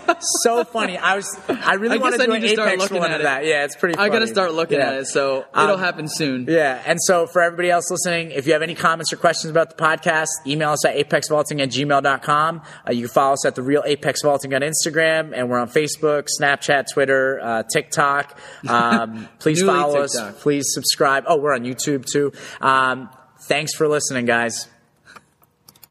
[0.42, 0.96] so funny.
[0.96, 3.44] I was I really want to I do an Apex looking one at of that.
[3.46, 3.96] Yeah, it's pretty.
[3.98, 4.90] I got to start looking Yeah.
[4.90, 6.46] at it, so Um, it'll happen soon.
[6.48, 9.76] Yeah, and so for everybody else listening, if you have any comments or questions about
[9.76, 12.62] the podcast, email us at apexvaulting at gmail.com.
[12.86, 15.68] Uh, you can follow us at The Real Apex Vaulting on Instagram, and we're on
[15.68, 18.38] Facebook, Snapchat, Twitter, uh, TikTok.
[18.68, 20.16] Um, please follow us.
[20.40, 21.24] Please subscribe.
[21.26, 22.32] Oh, we're on YouTube too.
[22.60, 23.10] Um,
[23.40, 24.68] thanks for listening, guys.